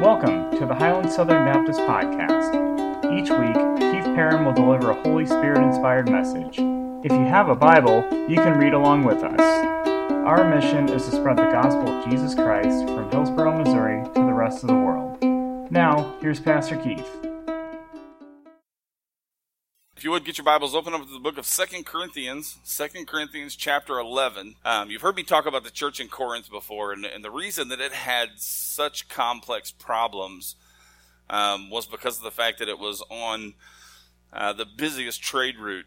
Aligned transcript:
Welcome 0.00 0.50
to 0.58 0.66
the 0.66 0.74
Highland 0.74 1.10
Southern 1.10 1.46
Baptist 1.46 1.80
Podcast. 1.80 2.52
Each 3.18 3.30
week, 3.30 3.54
Keith 3.80 4.04
Perrin 4.14 4.44
will 4.44 4.52
deliver 4.52 4.90
a 4.90 5.02
Holy 5.02 5.24
Spirit 5.24 5.64
inspired 5.64 6.10
message. 6.10 6.58
If 7.02 7.12
you 7.12 7.24
have 7.24 7.48
a 7.48 7.54
Bible, 7.54 8.06
you 8.28 8.36
can 8.36 8.58
read 8.58 8.74
along 8.74 9.04
with 9.04 9.22
us. 9.22 9.40
Our 10.26 10.54
mission 10.54 10.90
is 10.90 11.06
to 11.06 11.12
spread 11.12 11.38
the 11.38 11.44
gospel 11.44 11.88
of 11.88 12.10
Jesus 12.10 12.34
Christ 12.34 12.84
from 12.84 13.10
Hillsboro, 13.10 13.56
Missouri 13.56 14.04
to 14.04 14.20
the 14.20 14.34
rest 14.34 14.62
of 14.62 14.68
the 14.68 14.74
world. 14.74 15.16
Now, 15.72 16.14
here's 16.20 16.40
Pastor 16.40 16.76
Keith. 16.76 17.25
If 19.96 20.04
you 20.04 20.10
would 20.10 20.26
get 20.26 20.36
your 20.36 20.44
Bibles, 20.44 20.74
open 20.74 20.92
up 20.92 21.06
to 21.06 21.10
the 21.10 21.18
book 21.18 21.38
of 21.38 21.46
Second 21.46 21.86
Corinthians, 21.86 22.58
Second 22.62 23.06
Corinthians 23.06 23.56
chapter 23.56 23.98
11. 23.98 24.56
Um, 24.62 24.90
you've 24.90 25.00
heard 25.00 25.16
me 25.16 25.22
talk 25.22 25.46
about 25.46 25.64
the 25.64 25.70
church 25.70 26.00
in 26.00 26.08
Corinth 26.08 26.50
before, 26.50 26.92
and, 26.92 27.06
and 27.06 27.24
the 27.24 27.30
reason 27.30 27.68
that 27.68 27.80
it 27.80 27.92
had 27.92 28.32
such 28.36 29.08
complex 29.08 29.70
problems 29.70 30.56
um, 31.30 31.70
was 31.70 31.86
because 31.86 32.18
of 32.18 32.24
the 32.24 32.30
fact 32.30 32.58
that 32.58 32.68
it 32.68 32.78
was 32.78 33.02
on 33.08 33.54
uh, 34.34 34.52
the 34.52 34.66
busiest 34.66 35.22
trade 35.22 35.56
route 35.58 35.86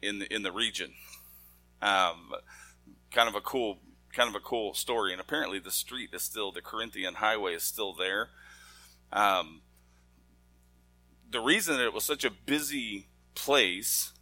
in 0.00 0.20
the, 0.20 0.32
in 0.32 0.44
the 0.44 0.52
region. 0.52 0.92
Um, 1.82 2.34
kind 3.10 3.28
of 3.28 3.34
a 3.34 3.40
cool, 3.40 3.78
kind 4.12 4.28
of 4.28 4.36
a 4.36 4.40
cool 4.40 4.72
story, 4.72 5.10
and 5.10 5.20
apparently 5.20 5.58
the 5.58 5.72
street 5.72 6.10
is 6.12 6.22
still 6.22 6.52
the 6.52 6.62
Corinthian 6.62 7.14
highway 7.14 7.54
is 7.54 7.64
still 7.64 7.92
there. 7.92 8.28
Um, 9.12 9.62
the 11.28 11.40
reason 11.40 11.76
that 11.76 11.86
it 11.86 11.92
was 11.92 12.04
such 12.04 12.24
a 12.24 12.30
busy 12.30 13.08
place 13.38 14.12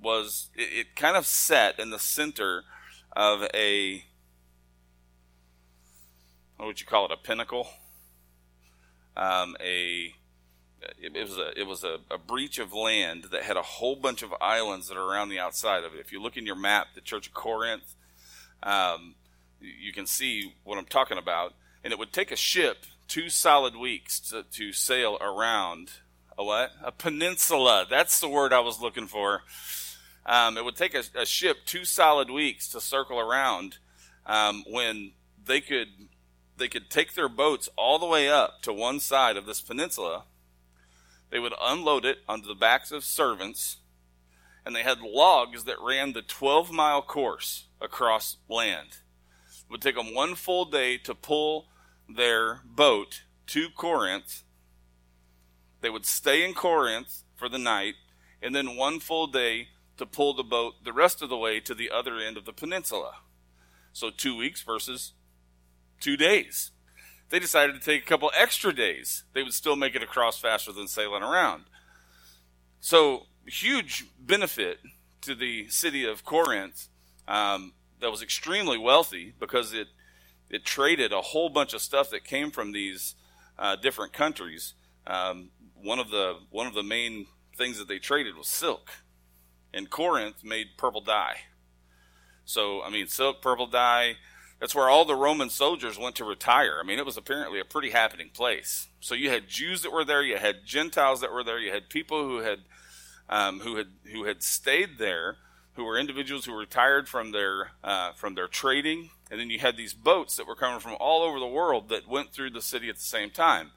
was 0.00 0.48
it, 0.54 0.68
it 0.72 0.96
kind 0.96 1.16
of 1.16 1.26
set 1.26 1.78
in 1.78 1.90
the 1.90 1.98
center 1.98 2.64
of 3.14 3.42
a 3.54 4.04
what 6.56 6.66
would 6.66 6.80
you 6.80 6.86
call 6.86 7.06
it 7.06 7.12
a 7.12 7.16
pinnacle 7.16 7.68
um, 9.16 9.56
a 9.60 10.14
it, 11.00 11.16
it, 11.16 11.22
was 11.22 11.38
a 11.38 11.58
it 11.58 11.66
was 11.66 11.84
a, 11.84 11.98
a, 12.10 12.18
breach 12.18 12.58
of 12.58 12.72
land 12.72 13.28
that 13.30 13.42
had 13.42 13.56
a 13.56 13.62
whole 13.62 13.96
bunch 13.96 14.22
of 14.22 14.32
islands 14.40 14.88
that 14.88 14.96
are 14.96 15.10
around 15.10 15.30
the 15.30 15.38
outside 15.38 15.84
of 15.84 15.94
it. 15.94 16.00
If 16.00 16.12
you 16.12 16.22
look 16.22 16.36
in 16.36 16.46
your 16.46 16.56
map, 16.56 16.88
the 16.94 17.00
Church 17.00 17.26
of 17.26 17.34
Corinth, 17.34 17.94
um, 18.62 19.14
you 19.60 19.92
can 19.92 20.06
see 20.06 20.54
what 20.64 20.78
I'm 20.78 20.84
talking 20.84 21.18
about. 21.18 21.54
And 21.82 21.92
it 21.92 21.98
would 21.98 22.12
take 22.12 22.30
a 22.30 22.36
ship 22.36 22.84
two 23.08 23.30
solid 23.30 23.76
weeks 23.76 24.20
to, 24.20 24.42
to 24.42 24.72
sail 24.72 25.16
around 25.20 25.92
a 26.38 26.44
what? 26.44 26.72
A 26.82 26.92
peninsula. 26.92 27.86
That's 27.88 28.20
the 28.20 28.28
word 28.28 28.52
I 28.52 28.60
was 28.60 28.80
looking 28.80 29.06
for. 29.06 29.42
Um, 30.24 30.58
it 30.58 30.64
would 30.64 30.76
take 30.76 30.94
a, 30.94 31.04
a, 31.14 31.24
ship 31.24 31.58
two 31.66 31.84
solid 31.84 32.30
weeks 32.30 32.68
to 32.70 32.80
circle 32.80 33.20
around 33.20 33.78
um, 34.26 34.64
when 34.68 35.12
they 35.44 35.60
could 35.60 35.88
they 36.56 36.68
could 36.68 36.90
take 36.90 37.14
their 37.14 37.28
boats 37.28 37.68
all 37.76 37.98
the 37.98 38.06
way 38.06 38.28
up 38.28 38.62
to 38.62 38.72
one 38.72 38.98
side 38.98 39.36
of 39.36 39.46
this 39.46 39.60
peninsula. 39.60 40.24
They 41.30 41.38
would 41.38 41.52
unload 41.60 42.04
it 42.04 42.18
onto 42.28 42.48
the 42.48 42.54
backs 42.54 42.90
of 42.90 43.04
servants, 43.04 43.76
and 44.64 44.74
they 44.74 44.82
had 44.82 45.00
logs 45.00 45.64
that 45.64 45.76
ran 45.80 46.12
the 46.12 46.22
12 46.22 46.72
mile 46.72 47.02
course 47.02 47.66
across 47.80 48.38
land. 48.48 48.98
It 49.48 49.70
would 49.70 49.82
take 49.82 49.96
them 49.96 50.14
one 50.14 50.34
full 50.34 50.64
day 50.64 50.96
to 50.98 51.14
pull 51.14 51.66
their 52.08 52.62
boat 52.64 53.22
to 53.48 53.68
Corinth 53.68 54.42
they 55.86 55.90
would 55.90 56.04
stay 56.04 56.44
in 56.44 56.52
Corinth 56.52 57.22
for 57.36 57.48
the 57.48 57.60
night, 57.60 57.94
and 58.42 58.52
then 58.52 58.74
one 58.74 58.98
full 58.98 59.28
day 59.28 59.68
to 59.98 60.04
pull 60.04 60.34
the 60.34 60.42
boat 60.42 60.82
the 60.82 60.92
rest 60.92 61.22
of 61.22 61.28
the 61.28 61.36
way 61.36 61.60
to 61.60 61.76
the 61.76 61.92
other 61.92 62.18
end 62.18 62.36
of 62.36 62.44
the 62.44 62.52
peninsula. 62.52 63.18
So 63.92 64.10
two 64.10 64.36
weeks 64.36 64.62
versus 64.62 65.12
two 66.00 66.16
days. 66.16 66.72
They 67.28 67.38
decided 67.38 67.74
to 67.74 67.80
take 67.80 68.02
a 68.02 68.04
couple 68.04 68.32
extra 68.36 68.72
days. 68.72 69.22
They 69.32 69.44
would 69.44 69.52
still 69.52 69.76
make 69.76 69.94
it 69.94 70.02
across 70.02 70.40
faster 70.40 70.72
than 70.72 70.88
sailing 70.88 71.22
around. 71.22 71.66
So, 72.80 73.26
huge 73.46 74.06
benefit 74.18 74.80
to 75.20 75.36
the 75.36 75.68
city 75.68 76.04
of 76.04 76.24
Corinth 76.24 76.88
um, 77.28 77.74
that 78.00 78.10
was 78.10 78.22
extremely 78.22 78.76
wealthy 78.76 79.34
because 79.38 79.72
it 79.72 79.86
it 80.50 80.64
traded 80.64 81.12
a 81.12 81.20
whole 81.20 81.48
bunch 81.48 81.74
of 81.74 81.80
stuff 81.80 82.10
that 82.10 82.24
came 82.24 82.50
from 82.50 82.72
these 82.72 83.14
uh, 83.56 83.76
different 83.76 84.12
countries. 84.12 84.74
Um, 85.06 85.50
one 85.82 85.98
of 85.98 86.10
the 86.10 86.38
one 86.50 86.66
of 86.66 86.74
the 86.74 86.82
main 86.82 87.26
things 87.56 87.78
that 87.78 87.88
they 87.88 87.98
traded 87.98 88.36
was 88.36 88.48
silk, 88.48 88.90
and 89.72 89.90
Corinth 89.90 90.44
made 90.44 90.76
purple 90.76 91.00
dye. 91.00 91.40
So 92.44 92.82
I 92.82 92.90
mean, 92.90 93.08
silk, 93.08 93.42
purple 93.42 93.66
dye. 93.66 94.16
That's 94.60 94.74
where 94.74 94.88
all 94.88 95.04
the 95.04 95.14
Roman 95.14 95.50
soldiers 95.50 95.98
went 95.98 96.16
to 96.16 96.24
retire. 96.24 96.78
I 96.80 96.86
mean, 96.86 96.98
it 96.98 97.04
was 97.04 97.18
apparently 97.18 97.60
a 97.60 97.64
pretty 97.64 97.90
happening 97.90 98.30
place. 98.32 98.88
So 99.00 99.14
you 99.14 99.28
had 99.28 99.48
Jews 99.48 99.82
that 99.82 99.92
were 99.92 100.04
there, 100.04 100.22
you 100.22 100.38
had 100.38 100.64
Gentiles 100.64 101.20
that 101.20 101.30
were 101.30 101.44
there, 101.44 101.58
you 101.58 101.72
had 101.72 101.90
people 101.90 102.26
who 102.26 102.38
had 102.38 102.60
um, 103.28 103.60
who 103.60 103.76
had 103.76 103.88
who 104.12 104.24
had 104.24 104.42
stayed 104.42 104.98
there, 104.98 105.36
who 105.74 105.84
were 105.84 105.98
individuals 105.98 106.44
who 106.46 106.56
retired 106.56 107.08
from 107.08 107.32
their 107.32 107.72
uh, 107.84 108.12
from 108.12 108.34
their 108.34 108.48
trading, 108.48 109.10
and 109.30 109.38
then 109.40 109.50
you 109.50 109.58
had 109.58 109.76
these 109.76 109.94
boats 109.94 110.36
that 110.36 110.46
were 110.46 110.56
coming 110.56 110.80
from 110.80 110.96
all 110.98 111.22
over 111.22 111.38
the 111.38 111.46
world 111.46 111.88
that 111.88 112.08
went 112.08 112.32
through 112.32 112.50
the 112.50 112.62
city 112.62 112.88
at 112.88 112.96
the 112.96 113.02
same 113.02 113.30
time. 113.30 113.72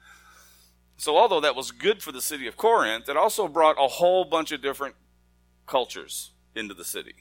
So, 1.00 1.16
although 1.16 1.40
that 1.40 1.56
was 1.56 1.70
good 1.70 2.02
for 2.02 2.12
the 2.12 2.20
city 2.20 2.46
of 2.46 2.58
Corinth, 2.58 3.08
it 3.08 3.16
also 3.16 3.48
brought 3.48 3.76
a 3.78 3.88
whole 3.88 4.26
bunch 4.26 4.52
of 4.52 4.60
different 4.60 4.96
cultures 5.66 6.32
into 6.54 6.74
the 6.74 6.84
city. 6.84 7.14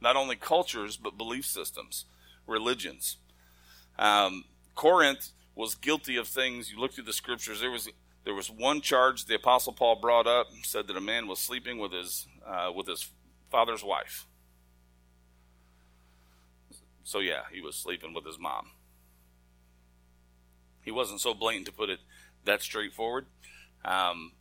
Not 0.00 0.16
only 0.16 0.34
cultures, 0.34 0.96
but 0.96 1.16
belief 1.16 1.46
systems, 1.46 2.06
religions. 2.44 3.18
Um, 4.00 4.46
Corinth 4.74 5.30
was 5.54 5.76
guilty 5.76 6.16
of 6.16 6.26
things. 6.26 6.72
You 6.72 6.80
look 6.80 6.92
through 6.92 7.04
the 7.04 7.12
scriptures. 7.12 7.60
There 7.60 7.70
was 7.70 7.88
there 8.24 8.34
was 8.34 8.50
one 8.50 8.80
charge 8.80 9.26
the 9.26 9.36
apostle 9.36 9.72
Paul 9.72 10.00
brought 10.00 10.26
up. 10.26 10.48
Said 10.64 10.88
that 10.88 10.96
a 10.96 11.00
man 11.00 11.28
was 11.28 11.38
sleeping 11.38 11.78
with 11.78 11.92
his 11.92 12.26
uh, 12.44 12.72
with 12.74 12.88
his 12.88 13.12
father's 13.48 13.84
wife. 13.84 14.26
So 17.04 17.20
yeah, 17.20 17.42
he 17.52 17.60
was 17.60 17.76
sleeping 17.76 18.12
with 18.12 18.26
his 18.26 18.40
mom. 18.40 18.72
He 20.80 20.90
wasn't 20.90 21.20
so 21.20 21.32
blatant 21.32 21.66
to 21.66 21.72
put 21.72 21.90
it 21.90 22.00
that 22.44 22.62
straightforward. 22.62 23.26
Um, 23.84 24.32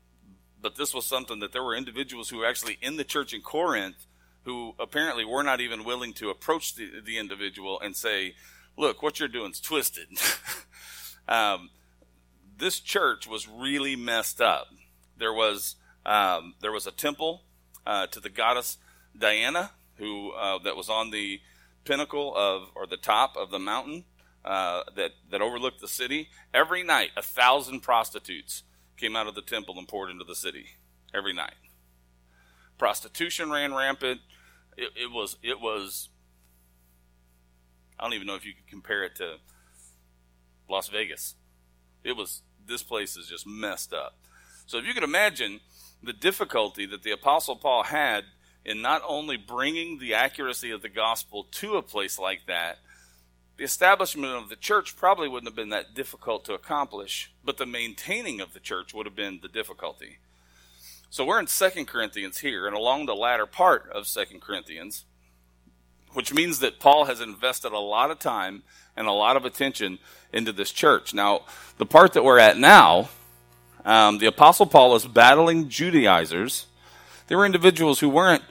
but 0.62 0.76
this 0.78 0.94
was 0.94 1.06
something 1.06 1.40
that 1.40 1.52
there 1.52 1.64
were 1.64 1.76
individuals 1.76 2.30
who 2.30 2.38
were 2.38 2.46
actually 2.46 2.78
in 2.82 2.98
the 2.98 3.04
church 3.04 3.34
in 3.34 3.42
Corinth 3.42 4.06
who 4.44 4.76
apparently 4.80 5.26
were 5.26 5.44
not 5.44 5.62
even 5.62 5.84
willing 5.84 6.14
to 6.14 6.30
approach 6.30 6.76
the, 6.76 7.02
the 7.04 7.18
individual 7.18 7.80
and 7.80 7.96
say, 7.96 8.36
Look, 8.76 9.04
what 9.04 9.20
you're 9.20 9.30
doing 9.30 9.52
is 9.52 9.60
twisted. 9.60 10.08
um, 11.28 11.70
this 12.58 12.80
church 12.80 13.28
was 13.28 13.48
really 13.48 13.96
messed 13.96 14.42
up. 14.42 14.68
There 15.18 15.34
was 15.34 15.76
um, 16.06 16.56
there 16.62 16.72
was 16.72 16.88
a 16.88 16.92
temple 16.92 17.44
uh, 17.86 18.08
to 18.08 18.20
the 18.20 18.30
goddess 18.30 18.78
Diana, 19.18 19.72
who 19.98 20.32
uh, 20.32 20.58
that 20.64 20.76
was 20.76 20.90
on 20.90 21.12
the 21.12 21.40
pinnacle 21.86 22.34
of 22.36 22.70
or 22.76 22.88
the 22.88 22.98
top 22.98 23.36
of 23.38 23.52
the 23.52 23.60
mountain, 23.60 24.06
uh, 24.46 24.84
that 24.96 25.12
that 25.32 25.42
overlooked 25.42 25.82
the 25.82 25.88
city. 25.88 26.30
Every 26.54 26.84
night, 26.84 27.12
a 27.16 27.22
thousand 27.22 27.82
prostitutes 27.82 28.64
came 28.98 29.16
out 29.16 29.28
of 29.28 29.36
the 29.36 29.42
temple 29.42 29.78
and 29.78 29.88
poured 29.88 30.10
into 30.10 30.24
the 30.24 30.36
city. 30.36 30.66
Every 31.14 31.34
night, 31.34 31.56
prostitution 32.78 33.52
ran 33.52 33.74
rampant. 33.74 34.22
It, 34.78 34.92
it 34.96 35.12
was 35.12 35.38
it 35.44 35.60
was. 35.60 36.10
I 38.00 38.04
don't 38.04 38.14
even 38.14 38.28
know 38.28 38.36
if 38.36 38.46
you 38.46 38.54
could 38.54 38.68
compare 38.68 39.04
it 39.04 39.16
to 39.18 39.36
Las 40.70 40.90
Vegas. 40.90 41.36
It 42.04 42.18
was 42.18 42.42
this 42.66 42.84
place 42.84 43.16
is 43.16 43.28
just 43.28 43.48
messed 43.48 43.94
up. 43.94 44.18
So 44.66 44.78
if 44.78 44.86
you 44.86 44.94
could 44.94 45.04
imagine 45.04 45.60
the 46.02 46.14
difficulty 46.14 46.86
that 46.88 47.04
the 47.04 47.12
apostle 47.12 47.56
Paul 47.56 47.84
had 47.84 48.26
in 48.66 48.82
not 48.82 49.02
only 49.08 49.38
bringing 49.38 50.00
the 50.00 50.14
accuracy 50.14 50.72
of 50.72 50.82
the 50.82 50.90
gospel 50.90 51.46
to 51.52 51.76
a 51.76 51.82
place 51.82 52.18
like 52.18 52.46
that, 52.48 52.80
the 53.58 53.64
establishment 53.64 54.34
of 54.34 54.50
the 54.50 54.56
church 54.56 54.96
probably 54.98 55.28
wouldn't 55.28 55.48
have 55.48 55.56
been 55.56 55.70
that 55.70 55.94
difficult 55.94 56.46
to 56.46 56.54
accomplish, 56.54 57.32
but 57.44 57.58
the 57.58 57.66
maintaining 57.66 58.42
of 58.42 58.54
the 58.54 58.60
church 58.60 58.94
would 58.94 59.06
have 59.06 59.16
been 59.16 59.40
the 59.42 59.48
difficulty. 59.48 60.18
So 61.10 61.24
we're 61.24 61.40
in 61.40 61.48
Second 61.48 61.88
Corinthians 61.88 62.40
here, 62.40 62.66
and 62.66 62.76
along 62.76 63.06
the 63.06 63.16
latter 63.16 63.46
part 63.46 63.90
of 63.92 64.08
Second 64.08 64.42
Corinthians, 64.42 65.06
which 66.14 66.34
means 66.34 66.60
that 66.60 66.80
Paul 66.80 67.06
has 67.06 67.22
invested 67.22 67.72
a 67.72 67.80
lot 67.80 68.10
of 68.10 68.20
time 68.20 68.64
and 68.96 69.08
a 69.08 69.12
lot 69.12 69.38
of 69.38 69.46
attention 69.46 70.00
into 70.32 70.52
this 70.52 70.72
church. 70.72 71.14
Now, 71.14 71.42
the 71.78 71.86
part 71.86 72.14
that 72.14 72.24
we're 72.24 72.40
at 72.40 72.58
now, 72.58 73.10
um, 73.86 74.18
the 74.18 74.28
Apostle 74.28 74.66
Paul 74.66 74.96
is 74.96 75.06
battling 75.06 75.70
Judaizers. 75.70 76.68
They 77.28 77.36
were 77.36 77.46
individuals 77.46 78.00
who 78.00 78.10
weren't 78.10 78.44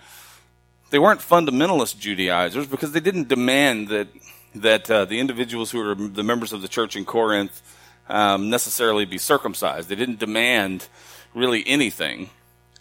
they 0.91 0.99
weren't 0.99 1.21
fundamentalist 1.21 1.99
Judaizers 1.99 2.67
because 2.67 2.93
they 2.93 3.01
didn't 3.01 3.29
demand 3.29 3.89
that 3.89 4.09
that 4.55 4.91
uh, 4.91 5.05
the 5.05 5.19
individuals 5.19 5.71
who 5.71 5.79
were 5.79 5.95
the 5.95 6.23
members 6.23 6.53
of 6.53 6.63
the 6.63 6.69
church 6.69 6.97
in 6.97 7.05
Corinth 7.05 7.63
um, 8.09 8.51
necessarily 8.51 9.05
be 9.05 9.19
circumcised. 9.19 9.89
They 9.89 9.95
didn't 9.95 10.19
demand 10.19 10.89
really 11.35 11.67
anything. 11.67 12.31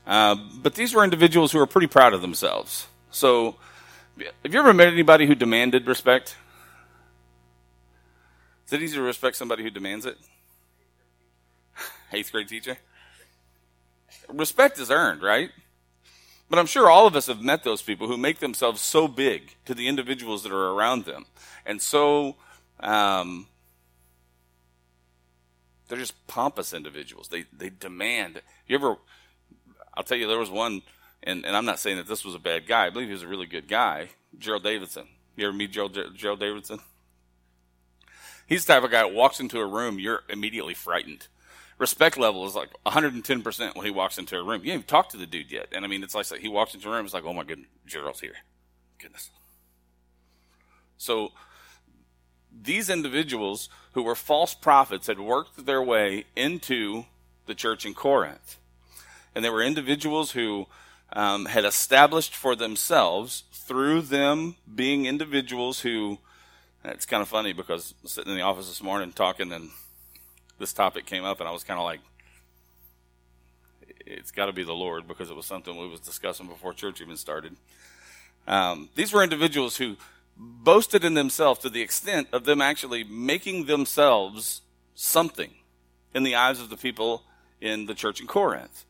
Uh, 0.05 0.35
but 0.61 0.75
these 0.75 0.93
were 0.93 1.03
individuals 1.03 1.51
who 1.51 1.59
were 1.59 1.67
pretty 1.67 1.87
proud 1.87 2.13
of 2.13 2.21
themselves. 2.21 2.87
So, 3.11 3.55
have 4.17 4.53
you 4.53 4.59
ever 4.59 4.73
met 4.73 4.87
anybody 4.87 5.25
who 5.25 5.35
demanded 5.35 5.87
respect? 5.87 6.35
Is 8.65 8.73
it 8.73 8.81
easy 8.81 8.95
to 8.95 9.01
respect 9.01 9.35
somebody 9.35 9.63
who 9.63 9.69
demands 9.69 10.05
it? 10.05 10.17
eighth 12.13 12.31
grade 12.31 12.47
teacher. 12.47 12.77
Respect 14.29 14.79
is 14.79 14.89
earned, 14.91 15.21
right? 15.21 15.51
But 16.51 16.59
I'm 16.59 16.65
sure 16.65 16.89
all 16.89 17.07
of 17.07 17.15
us 17.15 17.27
have 17.27 17.41
met 17.41 17.63
those 17.63 17.81
people 17.81 18.07
who 18.07 18.17
make 18.17 18.39
themselves 18.39 18.81
so 18.81 19.07
big 19.07 19.55
to 19.63 19.73
the 19.73 19.87
individuals 19.87 20.43
that 20.43 20.51
are 20.51 20.71
around 20.71 21.05
them, 21.05 21.25
and 21.65 21.81
so 21.81 22.35
um, 22.81 23.47
they're 25.87 25.97
just 25.97 26.27
pompous 26.27 26.73
individuals. 26.73 27.29
They 27.29 27.45
they 27.53 27.69
demand. 27.69 28.41
You 28.67 28.75
ever? 28.75 28.97
I'll 29.93 30.03
tell 30.03 30.17
you, 30.17 30.27
there 30.27 30.37
was 30.37 30.49
one, 30.49 30.81
and, 31.23 31.45
and 31.45 31.55
I'm 31.55 31.63
not 31.63 31.79
saying 31.79 31.95
that 31.95 32.07
this 32.07 32.25
was 32.25 32.35
a 32.35 32.39
bad 32.39 32.67
guy. 32.67 32.87
I 32.87 32.89
believe 32.89 33.07
he 33.07 33.13
was 33.13 33.23
a 33.23 33.29
really 33.29 33.45
good 33.45 33.69
guy. 33.69 34.09
Gerald 34.37 34.63
Davidson. 34.63 35.07
You 35.37 35.47
ever 35.47 35.55
meet 35.55 35.71
Gerald, 35.71 35.97
Gerald 36.15 36.41
Davidson? 36.41 36.79
He's 38.45 38.65
the 38.65 38.73
type 38.73 38.83
of 38.83 38.91
guy 38.91 39.03
that 39.03 39.13
walks 39.13 39.39
into 39.39 39.57
a 39.59 39.65
room, 39.65 39.99
you're 39.99 40.23
immediately 40.27 40.73
frightened. 40.73 41.27
Respect 41.81 42.15
level 42.15 42.45
is 42.45 42.53
like 42.53 42.69
110% 42.85 43.75
when 43.75 43.85
he 43.85 43.91
walks 43.91 44.19
into 44.19 44.37
a 44.37 44.43
room. 44.43 44.61
You 44.63 44.73
haven't 44.73 44.87
talked 44.87 45.09
to 45.11 45.17
the 45.17 45.25
dude 45.25 45.51
yet. 45.51 45.69
And 45.71 45.83
I 45.83 45.87
mean, 45.87 46.03
it's 46.03 46.13
like 46.13 46.27
he 46.37 46.47
walks 46.47 46.75
into 46.75 46.87
a 46.87 46.91
room, 46.91 47.05
it's 47.05 47.13
like, 47.15 47.25
oh 47.25 47.33
my 47.33 47.43
goodness, 47.43 47.69
Gerald's 47.87 48.19
here. 48.19 48.35
Goodness. 48.99 49.31
So 50.95 51.31
these 52.51 52.87
individuals 52.87 53.67
who 53.93 54.03
were 54.03 54.13
false 54.13 54.53
prophets 54.53 55.07
had 55.07 55.19
worked 55.19 55.65
their 55.65 55.81
way 55.81 56.25
into 56.35 57.05
the 57.47 57.55
church 57.55 57.83
in 57.83 57.95
Corinth. 57.95 58.57
And 59.33 59.43
they 59.43 59.49
were 59.49 59.63
individuals 59.63 60.33
who 60.33 60.67
um, 61.13 61.45
had 61.47 61.65
established 61.65 62.35
for 62.35 62.55
themselves, 62.55 63.45
through 63.51 64.03
them 64.03 64.55
being 64.75 65.07
individuals 65.07 65.79
who 65.79 66.19
it's 66.85 67.07
kind 67.07 67.23
of 67.23 67.27
funny 67.27 67.53
because 67.53 67.95
I 67.97 68.03
was 68.03 68.11
sitting 68.11 68.31
in 68.33 68.37
the 68.37 68.43
office 68.43 68.67
this 68.67 68.83
morning 68.83 69.13
talking, 69.13 69.51
and 69.51 69.71
this 70.61 70.71
topic 70.71 71.05
came 71.05 71.25
up, 71.25 71.41
and 71.41 71.49
I 71.49 71.51
was 71.51 71.65
kind 71.65 71.79
of 71.79 71.83
like, 71.83 71.99
"It's 74.05 74.31
got 74.31 74.45
to 74.45 74.53
be 74.53 74.63
the 74.63 74.73
Lord," 74.73 75.07
because 75.07 75.29
it 75.29 75.35
was 75.35 75.45
something 75.45 75.75
we 75.75 75.87
was 75.87 75.99
discussing 75.99 76.47
before 76.47 76.73
church 76.73 77.01
even 77.01 77.17
started. 77.17 77.57
Um, 78.47 78.89
these 78.95 79.11
were 79.11 79.23
individuals 79.23 79.77
who 79.77 79.97
boasted 80.37 81.03
in 81.03 81.13
themselves 81.15 81.59
to 81.59 81.69
the 81.69 81.81
extent 81.81 82.27
of 82.31 82.45
them 82.45 82.61
actually 82.61 83.03
making 83.03 83.65
themselves 83.65 84.61
something 84.95 85.51
in 86.13 86.23
the 86.23 86.35
eyes 86.35 86.59
of 86.59 86.69
the 86.69 86.77
people 86.77 87.23
in 87.59 87.85
the 87.85 87.93
church 87.93 88.21
in 88.21 88.27
Corinth. 88.27 88.85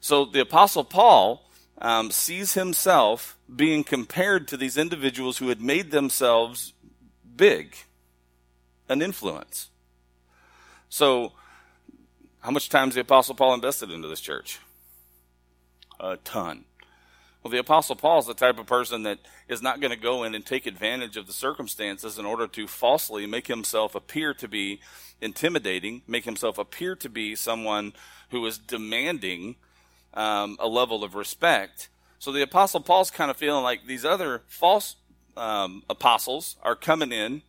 So 0.00 0.24
the 0.24 0.40
Apostle 0.40 0.84
Paul 0.84 1.48
um, 1.78 2.10
sees 2.10 2.54
himself 2.54 3.36
being 3.54 3.84
compared 3.84 4.48
to 4.48 4.56
these 4.56 4.76
individuals 4.76 5.38
who 5.38 5.48
had 5.48 5.60
made 5.60 5.90
themselves 5.90 6.72
big 7.36 7.76
an 8.88 9.02
influence. 9.02 9.70
So, 10.94 11.32
how 12.38 12.52
much 12.52 12.68
time 12.68 12.86
has 12.86 12.94
the 12.94 13.00
Apostle 13.00 13.34
Paul 13.34 13.52
invested 13.52 13.90
into 13.90 14.06
this 14.06 14.20
church? 14.20 14.60
A 15.98 16.18
ton. 16.18 16.66
Well, 17.42 17.50
the 17.50 17.58
Apostle 17.58 17.96
Paul 17.96 18.20
is 18.20 18.26
the 18.26 18.32
type 18.32 18.60
of 18.60 18.66
person 18.66 19.02
that 19.02 19.18
is 19.48 19.60
not 19.60 19.80
going 19.80 19.90
to 19.90 19.96
go 19.98 20.22
in 20.22 20.36
and 20.36 20.46
take 20.46 20.66
advantage 20.66 21.16
of 21.16 21.26
the 21.26 21.32
circumstances 21.32 22.16
in 22.16 22.24
order 22.24 22.46
to 22.46 22.68
falsely 22.68 23.26
make 23.26 23.48
himself 23.48 23.96
appear 23.96 24.34
to 24.34 24.46
be 24.46 24.78
intimidating, 25.20 26.02
make 26.06 26.26
himself 26.26 26.58
appear 26.58 26.94
to 26.94 27.08
be 27.08 27.34
someone 27.34 27.92
who 28.30 28.46
is 28.46 28.56
demanding 28.56 29.56
um, 30.14 30.56
a 30.60 30.68
level 30.68 31.02
of 31.02 31.16
respect. 31.16 31.88
So 32.20 32.30
the 32.30 32.42
Apostle 32.42 32.82
Paul's 32.82 33.10
kind 33.10 33.32
of 33.32 33.36
feeling 33.36 33.64
like 33.64 33.88
these 33.88 34.04
other 34.04 34.42
false 34.46 34.94
um, 35.36 35.82
apostles 35.90 36.54
are 36.62 36.76
coming 36.76 37.10
in 37.10 37.42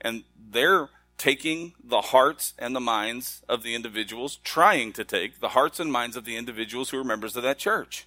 and 0.00 0.22
they're 0.38 0.90
taking 1.18 1.74
the 1.82 2.00
hearts 2.00 2.54
and 2.58 2.74
the 2.74 2.80
minds 2.80 3.42
of 3.48 3.62
the 3.62 3.74
individuals, 3.74 4.36
trying 4.36 4.92
to 4.92 5.04
take 5.04 5.40
the 5.40 5.50
hearts 5.50 5.80
and 5.80 5.92
minds 5.92 6.16
of 6.16 6.24
the 6.24 6.36
individuals 6.36 6.90
who 6.90 6.98
are 6.98 7.04
members 7.04 7.36
of 7.36 7.42
that 7.42 7.58
church. 7.58 8.06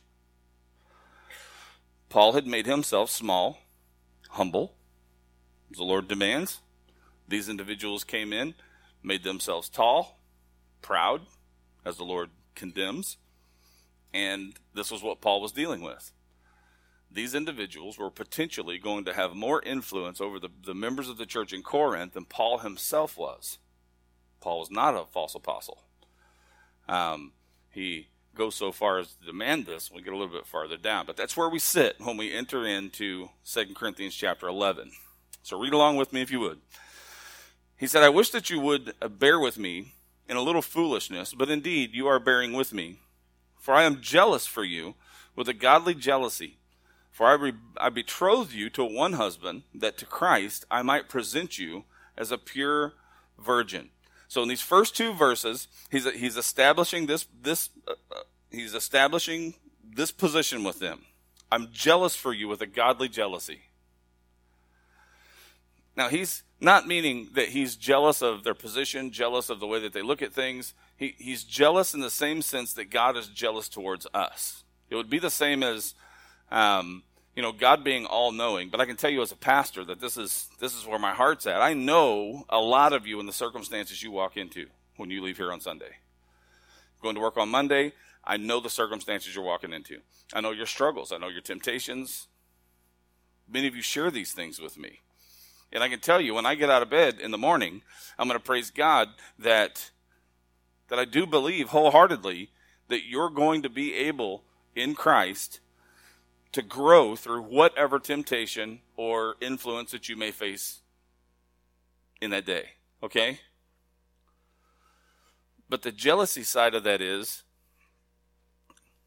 Paul 2.09 2.33
had 2.33 2.47
made 2.47 2.65
himself 2.65 3.09
small, 3.09 3.59
humble, 4.29 4.73
as 5.71 5.77
the 5.77 5.83
Lord 5.83 6.07
demands. 6.07 6.61
These 7.27 7.49
individuals 7.49 8.03
came 8.03 8.31
in, 8.31 8.53
made 9.03 9.23
themselves 9.23 9.69
tall, 9.69 10.19
proud, 10.81 11.21
as 11.85 11.97
the 11.97 12.03
Lord 12.05 12.29
condemns. 12.55 13.17
And 14.13 14.53
this 14.73 14.89
was 14.89 15.03
what 15.03 15.21
Paul 15.21 15.41
was 15.41 15.51
dealing 15.51 15.81
with 15.81 16.11
these 17.11 17.33
individuals 17.33 17.97
were 17.97 18.09
potentially 18.09 18.77
going 18.77 19.05
to 19.05 19.13
have 19.13 19.33
more 19.33 19.61
influence 19.61 20.19
over 20.19 20.39
the, 20.39 20.49
the 20.65 20.73
members 20.73 21.09
of 21.09 21.17
the 21.17 21.25
church 21.25 21.53
in 21.53 21.63
Corinth 21.63 22.13
than 22.13 22.25
Paul 22.25 22.59
himself 22.59 23.17
was. 23.17 23.57
Paul 24.39 24.59
was 24.59 24.71
not 24.71 24.95
a 24.95 25.05
false 25.05 25.33
apostle. 25.33 25.83
Um, 26.87 27.31
he 27.71 28.07
goes 28.35 28.55
so 28.55 28.71
far 28.71 28.99
as 28.99 29.13
to 29.13 29.25
demand 29.25 29.65
this. 29.65 29.91
We 29.91 30.01
get 30.01 30.13
a 30.13 30.17
little 30.17 30.33
bit 30.33 30.45
farther 30.45 30.77
down, 30.77 31.05
but 31.05 31.17
that's 31.17 31.35
where 31.35 31.49
we 31.49 31.59
sit 31.59 31.95
when 31.99 32.17
we 32.17 32.33
enter 32.33 32.65
into 32.65 33.29
2 33.45 33.73
Corinthians 33.73 34.15
chapter 34.15 34.47
11. 34.47 34.91
So 35.43 35.59
read 35.59 35.73
along 35.73 35.97
with 35.97 36.13
me 36.13 36.21
if 36.21 36.31
you 36.31 36.39
would. 36.41 36.59
He 37.77 37.87
said, 37.87 38.03
I 38.03 38.09
wish 38.09 38.29
that 38.31 38.49
you 38.49 38.59
would 38.59 38.93
uh, 39.01 39.07
bear 39.07 39.39
with 39.39 39.57
me 39.57 39.93
in 40.27 40.37
a 40.37 40.41
little 40.41 40.61
foolishness, 40.61 41.33
but 41.33 41.49
indeed 41.49 41.93
you 41.93 42.07
are 42.07 42.19
bearing 42.19 42.53
with 42.53 42.73
me. 42.73 42.99
For 43.59 43.73
I 43.73 43.83
am 43.83 44.01
jealous 44.01 44.45
for 44.45 44.63
you 44.63 44.95
with 45.35 45.47
a 45.49 45.53
godly 45.53 45.93
jealousy. 45.93 46.57
For 47.17 47.25
I, 47.25 47.33
re- 47.33 47.53
I 47.77 47.89
betrothed 47.89 48.53
you 48.53 48.69
to 48.69 48.85
one 48.85 49.13
husband, 49.13 49.63
that 49.73 49.97
to 49.97 50.05
Christ 50.05 50.65
I 50.69 50.83
might 50.83 51.09
present 51.09 51.57
you 51.57 51.85
as 52.15 52.31
a 52.31 52.37
pure 52.37 52.93
virgin. 53.39 53.89
So 54.27 54.43
in 54.43 54.49
these 54.49 54.61
first 54.61 54.95
two 54.95 55.13
verses, 55.13 55.67
he's 55.89 56.07
he's 56.13 56.37
establishing 56.37 57.07
this 57.07 57.25
this 57.41 57.71
uh, 57.87 57.93
uh, 58.11 58.19
he's 58.51 58.75
establishing 58.75 59.55
this 59.83 60.11
position 60.11 60.63
with 60.63 60.77
them. 60.77 61.05
I'm 61.51 61.69
jealous 61.71 62.15
for 62.15 62.33
you 62.33 62.47
with 62.47 62.61
a 62.61 62.67
godly 62.67 63.09
jealousy. 63.09 63.61
Now 65.95 66.09
he's 66.09 66.43
not 66.61 66.85
meaning 66.85 67.29
that 67.33 67.49
he's 67.49 67.75
jealous 67.75 68.21
of 68.21 68.43
their 68.43 68.53
position, 68.53 69.09
jealous 69.09 69.49
of 69.49 69.59
the 69.59 69.65
way 69.65 69.79
that 69.79 69.93
they 69.93 70.03
look 70.03 70.21
at 70.21 70.33
things. 70.33 70.75
He, 70.95 71.15
he's 71.17 71.43
jealous 71.43 71.95
in 71.95 72.01
the 72.01 72.11
same 72.11 72.43
sense 72.43 72.73
that 72.73 72.91
God 72.91 73.17
is 73.17 73.27
jealous 73.27 73.67
towards 73.67 74.05
us. 74.13 74.63
It 74.91 74.95
would 74.95 75.09
be 75.09 75.17
the 75.17 75.31
same 75.31 75.63
as 75.63 75.95
um, 76.51 77.03
you 77.35 77.43
know, 77.43 77.51
God 77.51 77.83
being 77.83 78.05
all 78.05 78.31
knowing, 78.31 78.69
but 78.69 78.81
I 78.81 78.85
can 78.85 78.95
tell 78.95 79.11
you 79.11 79.21
as 79.21 79.31
a 79.31 79.35
pastor 79.35 79.85
that 79.85 79.99
this 80.01 80.17
is 80.17 80.49
this 80.59 80.75
is 80.75 80.85
where 80.85 80.97
my 80.97 81.13
heart's 81.13 81.45
at. 81.45 81.61
I 81.61 81.73
know 81.73 82.45
a 82.49 82.59
lot 82.59 82.93
of 82.93 83.05
you 83.05 83.19
in 83.19 83.27
the 83.27 83.33
circumstances 83.33 84.01
you 84.01 84.11
walk 84.11 84.37
into 84.37 84.67
when 84.95 85.11
you 85.11 85.21
leave 85.21 85.37
here 85.37 85.51
on 85.51 85.61
Sunday. 85.61 85.97
Going 87.01 87.15
to 87.15 87.21
work 87.21 87.37
on 87.37 87.49
Monday, 87.49 87.93
I 88.23 88.37
know 88.37 88.59
the 88.59 88.71
circumstances 88.71 89.35
you're 89.35 89.43
walking 89.43 89.71
into. 89.71 89.99
I 90.33 90.41
know 90.41 90.51
your 90.51 90.65
struggles, 90.65 91.11
I 91.11 91.17
know 91.17 91.27
your 91.27 91.41
temptations. 91.41 92.27
Many 93.47 93.67
of 93.67 93.75
you 93.75 93.81
share 93.81 94.11
these 94.11 94.33
things 94.33 94.59
with 94.59 94.77
me. 94.77 95.01
And 95.71 95.83
I 95.83 95.89
can 95.89 95.99
tell 95.99 96.19
you 96.19 96.33
when 96.33 96.45
I 96.45 96.55
get 96.55 96.69
out 96.69 96.81
of 96.81 96.89
bed 96.89 97.19
in 97.19 97.31
the 97.31 97.37
morning, 97.37 97.81
I'm 98.17 98.27
going 98.27 98.39
to 98.39 98.43
praise 98.43 98.71
God 98.71 99.09
that 99.37 99.91
that 100.87 100.97
I 100.97 101.05
do 101.05 101.27
believe 101.27 101.69
wholeheartedly 101.69 102.49
that 102.87 103.05
you're 103.05 103.29
going 103.29 103.61
to 103.61 103.69
be 103.69 103.93
able 103.93 104.43
in 104.75 104.95
Christ 104.95 105.59
to 106.51 106.61
grow 106.61 107.15
through 107.15 107.41
whatever 107.41 107.99
temptation 107.99 108.79
or 108.95 109.35
influence 109.41 109.91
that 109.91 110.09
you 110.09 110.15
may 110.15 110.31
face 110.31 110.79
in 112.21 112.31
that 112.31 112.45
day. 112.45 112.69
Okay? 113.03 113.39
But 115.69 115.81
the 115.81 115.91
jealousy 115.91 116.43
side 116.43 116.73
of 116.73 116.83
that 116.83 117.01
is 117.01 117.43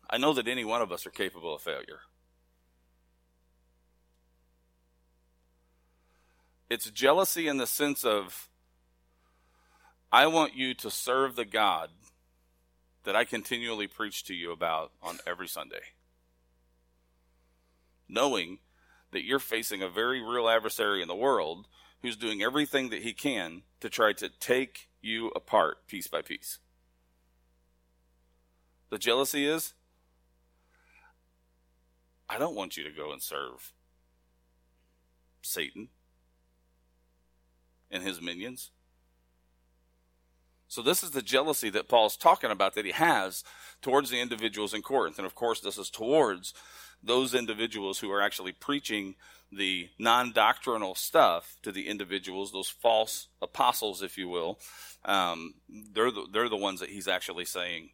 I 0.09 0.18
know 0.18 0.32
that 0.35 0.49
any 0.49 0.64
one 0.64 0.82
of 0.82 0.90
us 0.90 1.06
are 1.06 1.11
capable 1.11 1.54
of 1.54 1.62
failure. 1.62 2.00
It's 6.68 6.90
jealousy 6.90 7.49
in 7.49 7.56
the 7.56 7.66
sense 7.66 8.04
of 8.04 8.49
I 10.12 10.26
want 10.26 10.54
you 10.54 10.75
to 10.75 10.90
serve 10.90 11.37
the 11.37 11.44
God 11.44 11.90
that 13.04 13.16
I 13.16 13.25
continually 13.25 13.87
preach 13.87 14.25
to 14.25 14.35
you 14.35 14.52
about 14.52 14.92
on 15.02 15.18
every 15.26 15.49
Sunday 15.49 15.80
knowing 18.11 18.59
that 19.12 19.25
you're 19.25 19.38
facing 19.38 19.83
a 19.83 19.88
very 19.88 20.21
real 20.21 20.49
adversary 20.49 21.02
in 21.02 21.09
the 21.09 21.14
world 21.14 21.67
who's 22.02 22.17
doing 22.17 22.43
everything 22.43 22.90
that 22.90 23.02
he 23.02 23.12
can 23.12 23.62
to 23.81 23.88
try 23.88 24.12
to 24.12 24.29
take 24.29 24.88
you 25.00 25.29
apart 25.29 25.87
piece 25.87 26.07
by 26.07 26.23
piece. 26.23 26.59
The 28.90 28.99
jealousy 28.99 29.47
is 29.47 29.75
I 32.29 32.38
don't 32.38 32.55
want 32.55 32.76
you 32.76 32.85
to 32.85 32.90
go 32.90 33.12
and 33.12 33.21
serve 33.21 33.73
Satan 35.43 35.88
and 37.90 38.05
his 38.05 38.21
minions. 38.21 38.71
So, 40.69 40.83
this 40.83 41.02
is 41.02 41.11
the 41.11 41.23
jealousy 41.23 41.71
that 41.71 41.88
Paul's 41.88 42.17
talking 42.17 42.52
about 42.52 42.75
that 42.75 42.85
he 42.85 42.93
has 42.93 43.43
towards 43.83 44.11
the 44.11 44.21
individuals 44.21 44.73
in 44.73 44.83
Corinth. 44.83 45.19
And 45.19 45.26
of 45.26 45.35
course, 45.35 45.59
this 45.59 45.76
is 45.76 45.90
towards 45.90 46.55
those 47.02 47.35
individuals 47.35 47.99
who 47.99 48.11
are 48.11 48.23
actually 48.23 48.52
preaching 48.52 49.14
the 49.52 49.88
non 49.99 50.33
doctrinal 50.33 50.95
stuff 50.95 51.57
to 51.62 51.73
the 51.73 51.88
individuals, 51.88 52.52
those 52.52 52.69
false 52.69 53.28
apostles, 53.42 54.02
if 54.02 54.16
you 54.16 54.28
will, 54.28 54.59
um, 55.04 55.54
they're, 55.69 56.11
the, 56.11 56.26
they're 56.33 56.49
the 56.49 56.57
ones 56.57 56.80
that 56.80 56.90
he's 56.90 57.09
actually 57.09 57.45
saying 57.45 57.90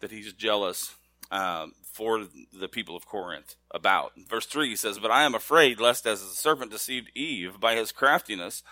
that 0.00 0.10
he's 0.10 0.32
jealous 0.32 0.94
um, 1.30 1.72
for 1.82 2.26
the 2.52 2.68
people 2.68 2.94
of 2.94 3.06
Corinth 3.06 3.56
about. 3.70 4.12
Verse 4.28 4.46
3 4.46 4.70
he 4.70 4.76
says, 4.76 4.98
But 4.98 5.10
I 5.10 5.22
am 5.22 5.34
afraid 5.34 5.80
lest 5.80 6.06
as 6.06 6.20
the 6.20 6.28
serpent 6.28 6.70
deceived 6.70 7.10
Eve 7.14 7.58
by 7.58 7.74
his 7.74 7.90
craftiness, 7.90 8.62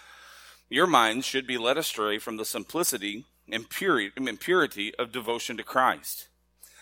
your 0.68 0.86
minds 0.86 1.26
should 1.26 1.46
be 1.46 1.58
led 1.58 1.78
astray 1.78 2.18
from 2.18 2.36
the 2.36 2.44
simplicity 2.44 3.24
and 3.50 3.68
purity 3.68 4.94
of 4.96 5.12
devotion 5.12 5.56
to 5.56 5.62
Christ. 5.62 6.28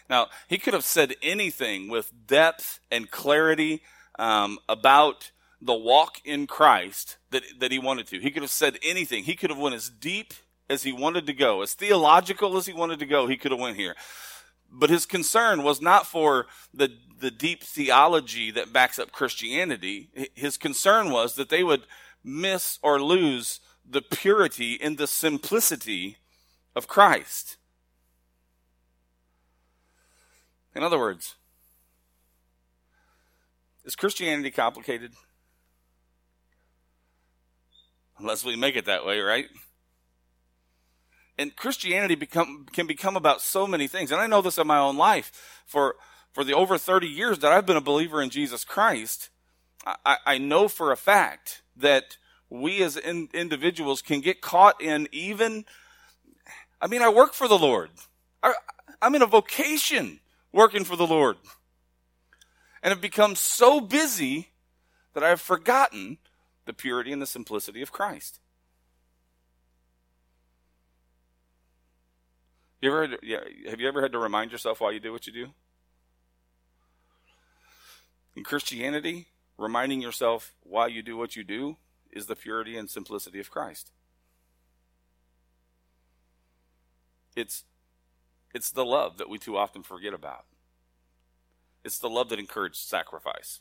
Now, 0.09 0.29
he 0.49 0.59
could 0.59 0.75
have 0.75 0.85
said 0.85 1.15
anything 1.23 1.88
with 1.88 2.27
depth 2.27 2.81
and 2.91 3.11
clarity 3.11 3.83
um, 4.19 4.59
about 4.69 5.31
the 5.61 5.75
walk 5.75 6.21
in 6.25 6.47
Christ 6.47 7.19
that, 7.31 7.43
that 7.59 7.73
he 7.73 7.79
wanted 7.79 8.07
to. 8.09 8.21
He 8.21 8.31
could 8.31 8.43
have 8.43 8.50
said 8.50 8.79
anything. 8.83 9.25
He 9.25 9.37
could 9.37 9.50
have 9.50 9.59
went 9.59 9.75
as 9.75 9.91
deep 9.91 10.33
as 10.71 10.83
he 10.83 10.93
wanted 10.93 11.27
to 11.27 11.33
go, 11.33 11.62
as 11.62 11.75
theological 11.75 12.57
as 12.57 12.67
he 12.67 12.73
wanted 12.73 12.99
to 13.00 13.07
go. 13.07 13.27
He 13.27 13.37
could 13.37 13.53
have 13.53 13.61
went 13.61 13.77
here. 13.77 13.95
But 14.71 14.91
his 14.91 15.07
concern 15.07 15.62
was 15.62 15.81
not 15.81 16.07
for 16.07 16.47
the, 16.73 16.91
the 17.19 17.31
deep 17.31 17.62
theology 17.62 18.50
that 18.50 18.73
backs 18.73 18.99
up 18.99 19.12
Christianity. 19.12 20.11
His 20.35 20.57
concern 20.57 21.11
was 21.11 21.35
that 21.35 21.49
they 21.49 21.65
would 21.65 21.85
miss 22.23 22.79
or 22.83 23.00
lose 23.00 23.61
the 23.88 24.03
purity 24.03 24.79
and 24.81 24.99
the 24.99 25.07
simplicity 25.07 26.19
of 26.77 26.87
Christ. 26.87 27.58
In 30.78 30.85
other 30.85 30.99
words, 31.00 31.35
is 33.85 33.97
Christianity 33.97 34.52
complicated? 34.52 35.12
Unless 38.16 38.44
we 38.44 38.54
make 38.54 38.76
it 38.76 38.85
that 38.85 39.04
way, 39.04 39.18
right? 39.18 39.47
And 41.37 41.56
Christianity 41.56 42.14
become, 42.14 42.66
can 42.73 42.87
become 42.87 43.16
about 43.16 43.40
so 43.40 43.66
many 43.66 43.88
things. 43.88 44.12
And 44.12 44.20
I 44.20 44.28
know 44.28 44.40
this 44.40 44.56
in 44.56 44.68
my 44.68 44.78
own 44.78 44.97
life. 44.97 45.64
For, 45.66 45.97
for 46.32 46.44
the 46.44 46.54
over 46.54 46.78
30 46.78 47.08
years 47.08 47.40
that 47.40 47.50
I've 47.50 47.66
been 47.66 47.76
a 47.76 47.80
believer 47.80 48.23
in 48.23 48.30
Jesus 48.30 48.64
Christ, 48.64 49.30
I, 49.85 50.18
I 50.25 50.38
know 50.38 50.68
for 50.68 50.92
a 50.92 50.97
fact 50.97 51.62
that 51.76 52.18
we 52.49 52.85
as 52.85 52.97
in, 52.97 53.30
individuals 53.35 54.00
can 54.00 54.20
get 54.20 54.40
caught 54.40 54.80
in 54.80 55.08
even, 55.11 55.64
I 56.80 56.87
mean, 56.87 57.02
I 57.02 57.08
work 57.08 57.35
for 57.35 57.49
the 57.49 57.58
Lord. 57.58 57.90
I, 58.44 58.54
I'm 59.02 59.16
in 59.16 59.23
a 59.23 59.26
vocation 59.26 60.20
working 60.52 60.85
for 60.85 60.97
the 60.97 61.07
Lord. 61.07 61.37
And 62.83 62.90
have 62.90 63.00
become 63.00 63.35
so 63.35 63.81
busy 63.81 64.50
that 65.14 65.25
I've 65.25 65.40
forgotten 65.40 66.19
the 66.64 66.73
purity 66.73 67.12
and 67.12 67.21
the 67.21 67.26
simplicity 67.26 67.83
of 67.83 67.90
Christ. 67.90 68.40
You 72.81 72.93
ever 72.93 73.17
yeah, 73.23 73.40
have 73.69 73.81
you 73.81 73.88
ever 73.88 74.00
had 74.00 74.12
to 74.12 74.19
remind 74.19 74.52
yourself 74.52 74.81
why 74.81 74.93
you 74.93 75.00
do 75.00 75.11
what 75.11 75.26
you 75.26 75.33
do? 75.33 75.49
In 78.37 78.45
Christianity, 78.45 79.26
reminding 79.57 80.00
yourself 80.00 80.55
why 80.62 80.87
you 80.87 81.02
do 81.02 81.17
what 81.17 81.35
you 81.35 81.43
do 81.43 81.76
is 82.12 82.26
the 82.26 82.37
purity 82.37 82.76
and 82.76 82.88
simplicity 82.88 83.40
of 83.40 83.50
Christ. 83.50 83.90
It's 87.35 87.64
it's 88.55 88.71
the 88.71 88.85
love 88.85 89.19
that 89.19 89.28
we 89.28 89.38
too 89.38 89.57
often 89.57 89.83
forget 89.83 90.14
about. 90.14 90.45
It's 91.85 91.99
the 91.99 92.11
love 92.11 92.28
that 92.31 92.38
encourages 92.38 92.81
sacrifice. 92.81 93.61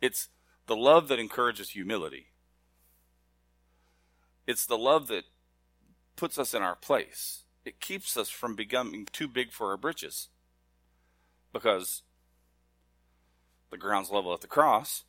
It's 0.00 0.28
the 0.66 0.76
love 0.76 1.08
that 1.08 1.18
encourages 1.18 1.70
humility. 1.70 2.26
It's 4.46 4.66
the 4.66 4.78
love 4.78 5.08
that 5.08 5.24
puts 6.16 6.38
us 6.38 6.54
in 6.54 6.62
our 6.62 6.74
place. 6.74 7.44
It 7.64 7.80
keeps 7.80 8.16
us 8.16 8.28
from 8.28 8.54
becoming 8.54 9.06
too 9.12 9.28
big 9.28 9.52
for 9.52 9.70
our 9.70 9.76
britches. 9.76 10.28
Because 11.52 12.02
the 13.70 13.76
ground's 13.76 14.10
level 14.10 14.32
at 14.34 14.40
the 14.40 14.46
cross. 14.46 15.04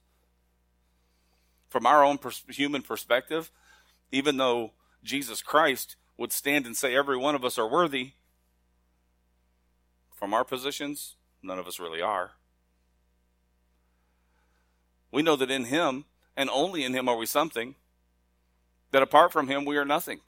From 1.70 1.86
our 1.86 2.04
own 2.04 2.18
pers- 2.18 2.44
human 2.50 2.82
perspective, 2.82 3.52
even 4.12 4.38
though 4.38 4.72
Jesus 5.04 5.42
Christ 5.42 5.96
would 6.18 6.32
stand 6.32 6.66
and 6.66 6.76
say 6.76 6.96
every 6.96 7.18
one 7.18 7.36
of 7.36 7.44
us 7.44 7.58
are 7.58 7.68
worthy, 7.68 8.12
from 10.22 10.36
our 10.36 10.44
positions, 10.44 11.16
none 11.42 11.58
of 11.58 11.68
us 11.68 11.80
really 11.80 12.00
are. 12.00 12.34
We 15.12 15.24
know 15.24 15.36
that 15.36 15.50
in 15.50 15.66
Him, 15.66 16.06
and 16.38 16.48
only 16.52 16.84
in 16.84 16.94
Him, 16.94 17.10
are 17.10 17.18
we 17.18 17.26
something, 17.26 17.74
that 18.92 19.02
apart 19.02 19.34
from 19.34 19.48
Him, 19.48 19.66
we 19.66 19.78
are 19.78 19.86
nothing. 19.86 20.22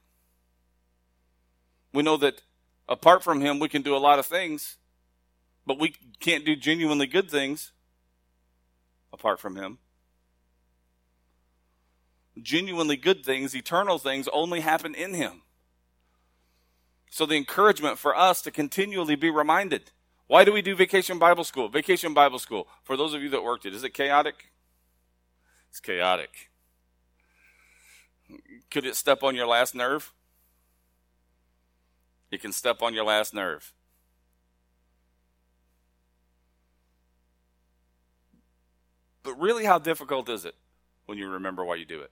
We 1.92 2.02
know 2.02 2.16
that 2.16 2.42
apart 2.88 3.22
from 3.22 3.40
Him, 3.40 3.60
we 3.60 3.68
can 3.68 3.82
do 3.82 3.96
a 3.96 3.98
lot 3.98 4.18
of 4.18 4.26
things, 4.26 4.78
but 5.64 5.78
we 5.78 5.94
can't 6.18 6.44
do 6.44 6.56
genuinely 6.56 7.06
good 7.06 7.30
things 7.30 7.70
apart 9.12 9.38
from 9.38 9.54
Him. 9.54 9.78
Genuinely 12.42 12.96
good 12.96 13.24
things, 13.24 13.54
eternal 13.54 13.98
things, 13.98 14.26
only 14.32 14.58
happen 14.58 14.96
in 14.96 15.14
Him. 15.14 15.42
So 17.14 17.26
the 17.26 17.36
encouragement 17.36 17.96
for 17.96 18.16
us 18.16 18.42
to 18.42 18.50
continually 18.50 19.14
be 19.14 19.30
reminded. 19.30 19.92
Why 20.26 20.44
do 20.44 20.52
we 20.52 20.62
do 20.62 20.74
vacation 20.74 21.16
Bible 21.16 21.44
school? 21.44 21.68
Vacation 21.68 22.12
Bible 22.12 22.40
school. 22.40 22.66
For 22.82 22.96
those 22.96 23.14
of 23.14 23.22
you 23.22 23.28
that 23.28 23.44
worked 23.44 23.64
it, 23.64 23.72
is 23.72 23.84
it 23.84 23.94
chaotic? 23.94 24.50
It's 25.70 25.78
chaotic. 25.78 26.50
Could 28.68 28.84
it 28.84 28.96
step 28.96 29.22
on 29.22 29.36
your 29.36 29.46
last 29.46 29.76
nerve? 29.76 30.12
It 32.32 32.42
can 32.42 32.50
step 32.50 32.82
on 32.82 32.94
your 32.94 33.04
last 33.04 33.32
nerve. 33.32 33.72
But 39.22 39.38
really, 39.38 39.66
how 39.66 39.78
difficult 39.78 40.28
is 40.28 40.44
it 40.44 40.56
when 41.06 41.16
you 41.16 41.28
remember 41.28 41.64
why 41.64 41.76
you 41.76 41.84
do 41.84 42.00
it? 42.00 42.10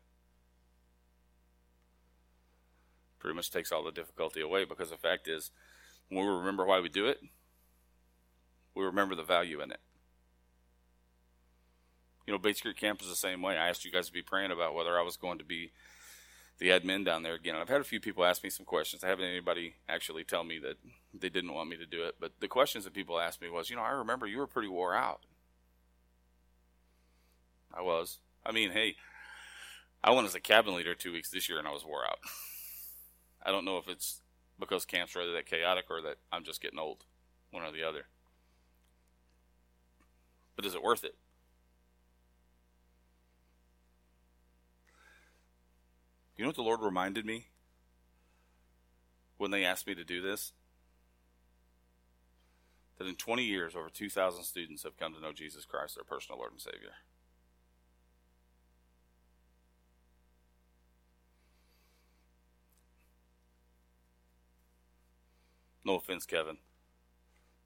Pretty 3.22 3.36
much 3.36 3.52
takes 3.52 3.70
all 3.70 3.84
the 3.84 3.92
difficulty 3.92 4.40
away 4.40 4.64
because 4.64 4.90
the 4.90 4.96
fact 4.96 5.28
is, 5.28 5.52
when 6.08 6.26
we 6.26 6.32
remember 6.32 6.66
why 6.66 6.80
we 6.80 6.88
do 6.88 7.06
it, 7.06 7.20
we 8.74 8.84
remember 8.84 9.14
the 9.14 9.22
value 9.22 9.62
in 9.62 9.70
it. 9.70 9.78
You 12.26 12.32
know, 12.32 12.38
Bates 12.38 12.60
Creek 12.60 12.76
Camp 12.76 13.00
is 13.00 13.08
the 13.08 13.14
same 13.14 13.40
way. 13.40 13.56
I 13.56 13.68
asked 13.68 13.84
you 13.84 13.92
guys 13.92 14.08
to 14.08 14.12
be 14.12 14.22
praying 14.22 14.50
about 14.50 14.74
whether 14.74 14.98
I 14.98 15.02
was 15.02 15.16
going 15.16 15.38
to 15.38 15.44
be 15.44 15.70
the 16.58 16.70
admin 16.70 17.04
down 17.04 17.22
there 17.22 17.34
again. 17.34 17.54
And 17.54 17.62
I've 17.62 17.68
had 17.68 17.80
a 17.80 17.84
few 17.84 18.00
people 18.00 18.24
ask 18.24 18.42
me 18.42 18.50
some 18.50 18.66
questions. 18.66 19.04
I 19.04 19.08
haven't 19.08 19.26
anybody 19.26 19.74
actually 19.88 20.24
tell 20.24 20.42
me 20.42 20.58
that 20.58 20.78
they 21.14 21.28
didn't 21.28 21.54
want 21.54 21.68
me 21.68 21.76
to 21.76 21.86
do 21.86 22.02
it. 22.02 22.16
But 22.18 22.32
the 22.40 22.48
questions 22.48 22.82
that 22.82 22.92
people 22.92 23.20
asked 23.20 23.40
me 23.40 23.50
was, 23.50 23.70
you 23.70 23.76
know, 23.76 23.82
I 23.82 23.90
remember 23.90 24.26
you 24.26 24.38
were 24.38 24.48
pretty 24.48 24.68
wore 24.68 24.96
out. 24.96 25.20
I 27.72 27.82
was. 27.82 28.18
I 28.44 28.50
mean, 28.50 28.72
hey, 28.72 28.96
I 30.02 30.10
went 30.10 30.26
as 30.26 30.34
a 30.34 30.40
cabin 30.40 30.74
leader 30.74 30.96
two 30.96 31.12
weeks 31.12 31.30
this 31.30 31.48
year 31.48 31.60
and 31.60 31.68
I 31.68 31.72
was 31.72 31.84
wore 31.84 32.04
out. 32.04 32.18
I 33.44 33.50
don't 33.50 33.64
know 33.64 33.78
if 33.78 33.88
it's 33.88 34.20
because 34.58 34.84
camp's 34.84 35.16
rather 35.16 35.32
that 35.32 35.46
chaotic 35.46 35.86
or 35.90 36.00
that 36.02 36.16
I'm 36.30 36.44
just 36.44 36.62
getting 36.62 36.78
old, 36.78 37.04
one 37.50 37.64
or 37.64 37.72
the 37.72 37.82
other. 37.82 38.06
But 40.54 40.64
is 40.64 40.74
it 40.74 40.82
worth 40.82 41.04
it? 41.04 41.16
You 46.36 46.44
know 46.44 46.48
what 46.48 46.56
the 46.56 46.62
Lord 46.62 46.80
reminded 46.80 47.26
me 47.26 47.46
when 49.36 49.50
they 49.50 49.64
asked 49.64 49.86
me 49.86 49.94
to 49.94 50.04
do 50.04 50.20
this? 50.20 50.52
That 52.98 53.06
in 53.06 53.16
20 53.16 53.42
years, 53.42 53.74
over 53.74 53.88
2,000 53.88 54.44
students 54.44 54.82
have 54.82 54.96
come 54.96 55.14
to 55.14 55.20
know 55.20 55.32
Jesus 55.32 55.64
Christ, 55.64 55.96
their 55.96 56.04
personal 56.04 56.38
Lord 56.38 56.52
and 56.52 56.60
Savior. 56.60 56.92
No 65.84 65.96
offense, 65.96 66.26
Kevin, 66.26 66.58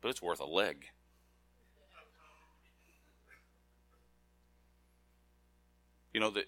but 0.01 0.09
it's 0.09 0.23
worth 0.23 0.41
a 0.41 0.47
leg. 0.47 0.87
You 6.15 6.21
know 6.21 6.31
that 6.31 6.47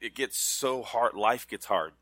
it 0.00 0.14
gets 0.14 0.38
so 0.38 0.82
hard. 0.82 1.14
Life 1.14 1.46
gets 1.46 1.66
hard. 1.66 1.92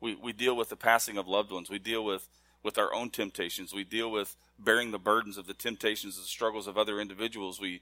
We 0.00 0.14
we 0.16 0.32
deal 0.32 0.54
with 0.54 0.68
the 0.68 0.76
passing 0.76 1.16
of 1.16 1.26
loved 1.26 1.50
ones. 1.50 1.70
We 1.70 1.78
deal 1.78 2.04
with 2.04 2.28
with 2.62 2.76
our 2.76 2.92
own 2.92 3.10
temptations. 3.10 3.72
We 3.72 3.84
deal 3.84 4.10
with 4.10 4.36
bearing 4.58 4.90
the 4.90 4.98
burdens 4.98 5.38
of 5.38 5.46
the 5.46 5.54
temptations 5.54 6.18
and 6.18 6.26
struggles 6.26 6.66
of 6.66 6.76
other 6.76 7.00
individuals. 7.00 7.60
We 7.60 7.80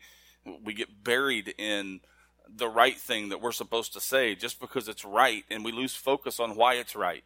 we 0.62 0.72
get 0.72 1.02
buried 1.02 1.54
in 1.58 2.00
the 2.48 2.68
right 2.68 2.96
thing 2.96 3.28
that 3.28 3.40
we're 3.40 3.52
supposed 3.52 3.92
to 3.94 4.00
say 4.00 4.34
just 4.34 4.60
because 4.60 4.88
it's 4.88 5.04
right, 5.04 5.44
and 5.50 5.64
we 5.64 5.72
lose 5.72 5.94
focus 5.94 6.40
on 6.40 6.56
why 6.56 6.74
it's 6.74 6.94
right. 6.94 7.24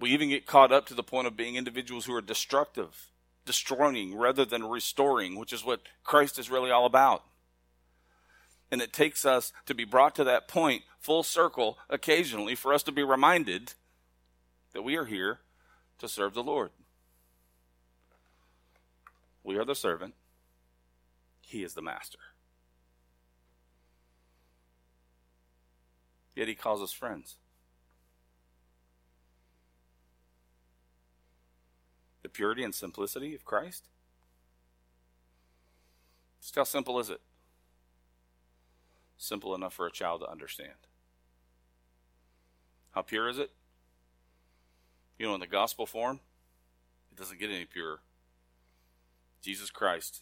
We 0.00 0.10
even 0.10 0.28
get 0.28 0.46
caught 0.46 0.72
up 0.72 0.86
to 0.86 0.94
the 0.94 1.02
point 1.02 1.26
of 1.26 1.36
being 1.36 1.56
individuals 1.56 2.06
who 2.06 2.14
are 2.14 2.20
destructive, 2.20 3.10
destroying 3.44 4.16
rather 4.16 4.44
than 4.44 4.64
restoring, 4.64 5.36
which 5.36 5.52
is 5.52 5.64
what 5.64 5.82
Christ 6.04 6.38
is 6.38 6.50
really 6.50 6.70
all 6.70 6.86
about. 6.86 7.24
And 8.70 8.80
it 8.82 8.92
takes 8.92 9.24
us 9.24 9.52
to 9.66 9.74
be 9.74 9.84
brought 9.84 10.14
to 10.16 10.24
that 10.24 10.46
point 10.46 10.82
full 11.00 11.22
circle 11.22 11.78
occasionally 11.88 12.54
for 12.54 12.72
us 12.72 12.82
to 12.84 12.92
be 12.92 13.02
reminded 13.02 13.72
that 14.72 14.82
we 14.82 14.96
are 14.96 15.06
here 15.06 15.40
to 15.98 16.08
serve 16.08 16.34
the 16.34 16.42
Lord. 16.42 16.70
We 19.42 19.56
are 19.56 19.64
the 19.64 19.74
servant, 19.74 20.14
He 21.40 21.64
is 21.64 21.74
the 21.74 21.82
master. 21.82 22.18
Yet 26.36 26.46
He 26.46 26.54
calls 26.54 26.82
us 26.82 26.92
friends. 26.92 27.36
The 32.28 32.32
purity 32.32 32.62
and 32.62 32.74
simplicity 32.74 33.34
of 33.34 33.46
Christ? 33.46 33.88
Just 36.42 36.54
how 36.54 36.64
simple 36.64 37.00
is 37.00 37.08
it? 37.08 37.22
Simple 39.16 39.54
enough 39.54 39.72
for 39.72 39.86
a 39.86 39.90
child 39.90 40.20
to 40.20 40.30
understand. 40.30 40.74
How 42.90 43.00
pure 43.00 43.30
is 43.30 43.38
it? 43.38 43.50
You 45.18 45.26
know, 45.26 45.32
in 45.32 45.40
the 45.40 45.46
gospel 45.46 45.86
form, 45.86 46.20
it 47.10 47.16
doesn't 47.18 47.40
get 47.40 47.48
any 47.48 47.64
purer. 47.64 48.00
Jesus 49.40 49.70
Christ 49.70 50.20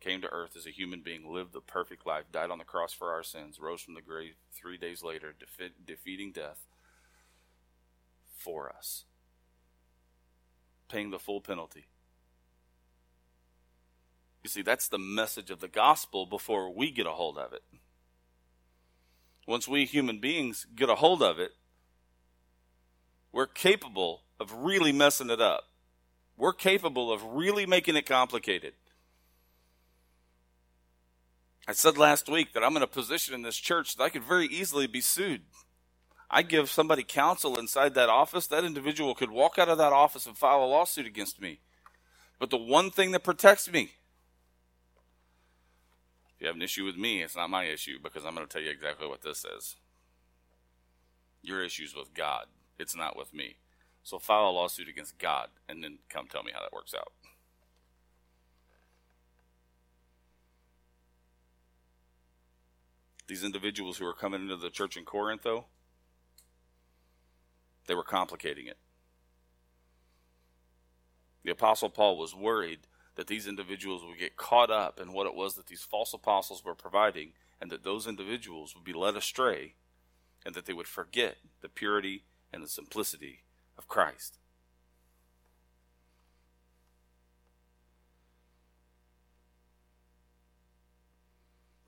came 0.00 0.20
to 0.22 0.32
earth 0.32 0.56
as 0.56 0.66
a 0.66 0.70
human 0.70 1.00
being, 1.00 1.32
lived 1.32 1.52
the 1.52 1.60
perfect 1.60 2.04
life, 2.04 2.24
died 2.32 2.50
on 2.50 2.58
the 2.58 2.64
cross 2.64 2.92
for 2.92 3.12
our 3.12 3.22
sins, 3.22 3.60
rose 3.60 3.82
from 3.82 3.94
the 3.94 4.02
grave 4.02 4.34
three 4.52 4.78
days 4.78 5.04
later, 5.04 5.32
defe- 5.38 5.70
defeating 5.86 6.32
death 6.32 6.66
for 8.36 8.68
us, 8.68 9.04
paying 10.88 11.10
the 11.10 11.18
full 11.18 11.40
penalty. 11.40 11.86
You 14.42 14.48
see, 14.48 14.62
that's 14.62 14.88
the 14.88 14.98
message 14.98 15.50
of 15.50 15.60
the 15.60 15.68
gospel 15.68 16.24
before 16.24 16.72
we 16.72 16.90
get 16.90 17.06
a 17.06 17.10
hold 17.10 17.36
of 17.36 17.52
it. 17.52 17.62
Once 19.46 19.66
we 19.66 19.84
human 19.84 20.20
beings 20.20 20.66
get 20.74 20.88
a 20.88 20.94
hold 20.96 21.22
of 21.22 21.38
it, 21.38 21.52
we're 23.32 23.46
capable 23.46 24.22
of 24.38 24.52
really 24.52 24.92
messing 24.92 25.30
it 25.30 25.40
up. 25.40 25.64
We're 26.36 26.52
capable 26.52 27.12
of 27.12 27.22
really 27.24 27.66
making 27.66 27.96
it 27.96 28.06
complicated. 28.06 28.74
I 31.68 31.72
said 31.72 31.98
last 31.98 32.28
week 32.28 32.52
that 32.52 32.62
I'm 32.62 32.76
in 32.76 32.82
a 32.82 32.86
position 32.86 33.34
in 33.34 33.42
this 33.42 33.56
church 33.56 33.96
that 33.96 34.04
I 34.04 34.08
could 34.10 34.22
very 34.22 34.46
easily 34.46 34.86
be 34.86 35.00
sued. 35.00 35.42
I 36.30 36.42
give 36.42 36.68
somebody 36.68 37.04
counsel 37.04 37.58
inside 37.58 37.94
that 37.94 38.08
office, 38.08 38.46
that 38.48 38.64
individual 38.64 39.14
could 39.14 39.30
walk 39.30 39.58
out 39.58 39.68
of 39.68 39.78
that 39.78 39.92
office 39.92 40.26
and 40.26 40.36
file 40.36 40.64
a 40.64 40.66
lawsuit 40.66 41.06
against 41.06 41.40
me. 41.40 41.60
But 42.38 42.50
the 42.50 42.56
one 42.56 42.90
thing 42.90 43.12
that 43.12 43.22
protects 43.22 43.70
me, 43.70 43.92
if 46.34 46.40
you 46.40 46.46
have 46.48 46.56
an 46.56 46.62
issue 46.62 46.84
with 46.84 46.96
me, 46.96 47.22
it's 47.22 47.36
not 47.36 47.48
my 47.48 47.64
issue 47.64 47.98
because 48.02 48.24
I'm 48.24 48.34
going 48.34 48.46
to 48.46 48.52
tell 48.52 48.62
you 48.62 48.70
exactly 48.70 49.06
what 49.06 49.22
this 49.22 49.44
is. 49.56 49.76
Your 51.42 51.62
issue's 51.62 51.94
with 51.94 52.12
God, 52.12 52.46
it's 52.78 52.96
not 52.96 53.16
with 53.16 53.32
me. 53.32 53.56
So 54.02 54.18
file 54.18 54.48
a 54.48 54.50
lawsuit 54.50 54.88
against 54.88 55.18
God 55.18 55.48
and 55.68 55.82
then 55.82 55.98
come 56.08 56.26
tell 56.26 56.42
me 56.42 56.52
how 56.52 56.60
that 56.60 56.72
works 56.72 56.94
out. 56.94 57.12
These 63.28 63.42
individuals 63.42 63.98
who 63.98 64.06
are 64.06 64.14
coming 64.14 64.42
into 64.42 64.56
the 64.56 64.70
church 64.70 64.96
in 64.96 65.04
Corinth, 65.04 65.42
though, 65.42 65.64
they 67.86 67.94
were 67.94 68.02
complicating 68.02 68.66
it. 68.66 68.78
The 71.44 71.52
Apostle 71.52 71.90
Paul 71.90 72.18
was 72.18 72.34
worried 72.34 72.80
that 73.14 73.28
these 73.28 73.46
individuals 73.46 74.04
would 74.04 74.18
get 74.18 74.36
caught 74.36 74.70
up 74.70 75.00
in 75.00 75.12
what 75.12 75.26
it 75.26 75.34
was 75.34 75.54
that 75.54 75.66
these 75.66 75.82
false 75.82 76.12
apostles 76.12 76.64
were 76.64 76.74
providing, 76.74 77.32
and 77.60 77.70
that 77.70 77.82
those 77.82 78.06
individuals 78.06 78.74
would 78.74 78.84
be 78.84 78.92
led 78.92 79.16
astray, 79.16 79.74
and 80.44 80.54
that 80.54 80.66
they 80.66 80.72
would 80.72 80.88
forget 80.88 81.36
the 81.62 81.68
purity 81.68 82.24
and 82.52 82.62
the 82.62 82.68
simplicity 82.68 83.44
of 83.78 83.88
Christ. 83.88 84.38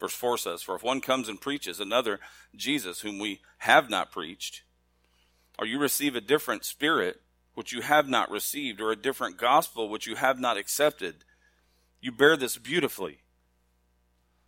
Verse 0.00 0.14
4 0.14 0.38
says, 0.38 0.62
For 0.62 0.76
if 0.76 0.82
one 0.82 1.00
comes 1.00 1.28
and 1.28 1.40
preaches 1.40 1.80
another 1.80 2.20
Jesus 2.54 3.00
whom 3.00 3.18
we 3.18 3.40
have 3.58 3.90
not 3.90 4.12
preached, 4.12 4.62
or 5.58 5.66
you 5.66 5.78
receive 5.78 6.14
a 6.14 6.20
different 6.20 6.64
spirit 6.64 7.20
which 7.54 7.72
you 7.72 7.80
have 7.80 8.08
not 8.08 8.30
received, 8.30 8.80
or 8.80 8.92
a 8.92 8.96
different 8.96 9.36
gospel 9.36 9.88
which 9.88 10.06
you 10.06 10.14
have 10.14 10.38
not 10.38 10.56
accepted, 10.56 11.24
you 12.00 12.12
bear 12.12 12.36
this 12.36 12.56
beautifully. 12.56 13.18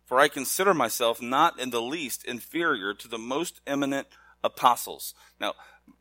For 0.05 0.19
I 0.19 0.29
consider 0.29 0.73
myself 0.73 1.21
not 1.21 1.59
in 1.59 1.71
the 1.71 1.81
least 1.81 2.23
inferior 2.23 2.93
to 2.93 3.07
the 3.09 3.17
most 3.17 3.59
eminent 3.67 4.07
apostles. 4.43 5.13
Now, 5.39 5.53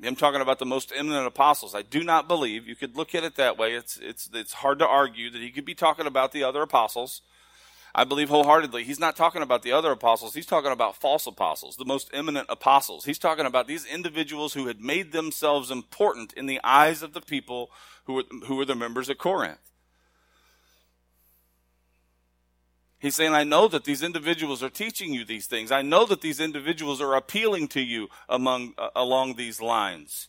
I'm 0.04 0.16
talking 0.16 0.40
about 0.40 0.58
the 0.58 0.66
most 0.66 0.92
eminent 0.94 1.26
apostles. 1.26 1.74
I 1.74 1.82
do 1.82 2.04
not 2.04 2.28
believe 2.28 2.68
you 2.68 2.76
could 2.76 2.96
look 2.96 3.14
at 3.14 3.24
it 3.24 3.36
that 3.36 3.58
way. 3.58 3.74
It's 3.74 3.96
it's 3.96 4.30
it's 4.32 4.52
hard 4.52 4.78
to 4.78 4.86
argue 4.86 5.30
that 5.30 5.40
he 5.40 5.50
could 5.50 5.64
be 5.64 5.74
talking 5.74 6.06
about 6.06 6.32
the 6.32 6.44
other 6.44 6.62
apostles. 6.62 7.22
I 7.94 8.04
believe 8.04 8.28
wholeheartedly 8.28 8.84
he's 8.84 9.00
not 9.00 9.16
talking 9.16 9.42
about 9.42 9.62
the 9.62 9.72
other 9.72 9.90
apostles. 9.90 10.34
He's 10.34 10.46
talking 10.46 10.72
about 10.72 10.96
false 10.96 11.26
apostles, 11.26 11.76
the 11.76 11.84
most 11.84 12.10
eminent 12.12 12.46
apostles. 12.48 13.04
He's 13.04 13.18
talking 13.18 13.46
about 13.46 13.66
these 13.66 13.84
individuals 13.84 14.54
who 14.54 14.66
had 14.66 14.80
made 14.80 15.12
themselves 15.12 15.70
important 15.70 16.32
in 16.34 16.46
the 16.46 16.60
eyes 16.62 17.02
of 17.02 17.12
the 17.12 17.20
people 17.20 17.70
who 18.04 18.14
were, 18.14 18.24
who 18.46 18.56
were 18.56 18.64
the 18.64 18.74
members 18.74 19.10
at 19.10 19.18
Corinth. 19.18 19.70
He's 23.00 23.14
saying, 23.14 23.32
I 23.32 23.44
know 23.44 23.66
that 23.66 23.84
these 23.84 24.02
individuals 24.02 24.62
are 24.62 24.68
teaching 24.68 25.14
you 25.14 25.24
these 25.24 25.46
things. 25.46 25.72
I 25.72 25.80
know 25.80 26.04
that 26.04 26.20
these 26.20 26.38
individuals 26.38 27.00
are 27.00 27.14
appealing 27.14 27.68
to 27.68 27.80
you 27.80 28.08
among, 28.28 28.74
uh, 28.76 28.90
along 28.94 29.36
these 29.36 29.60
lines. 29.60 30.28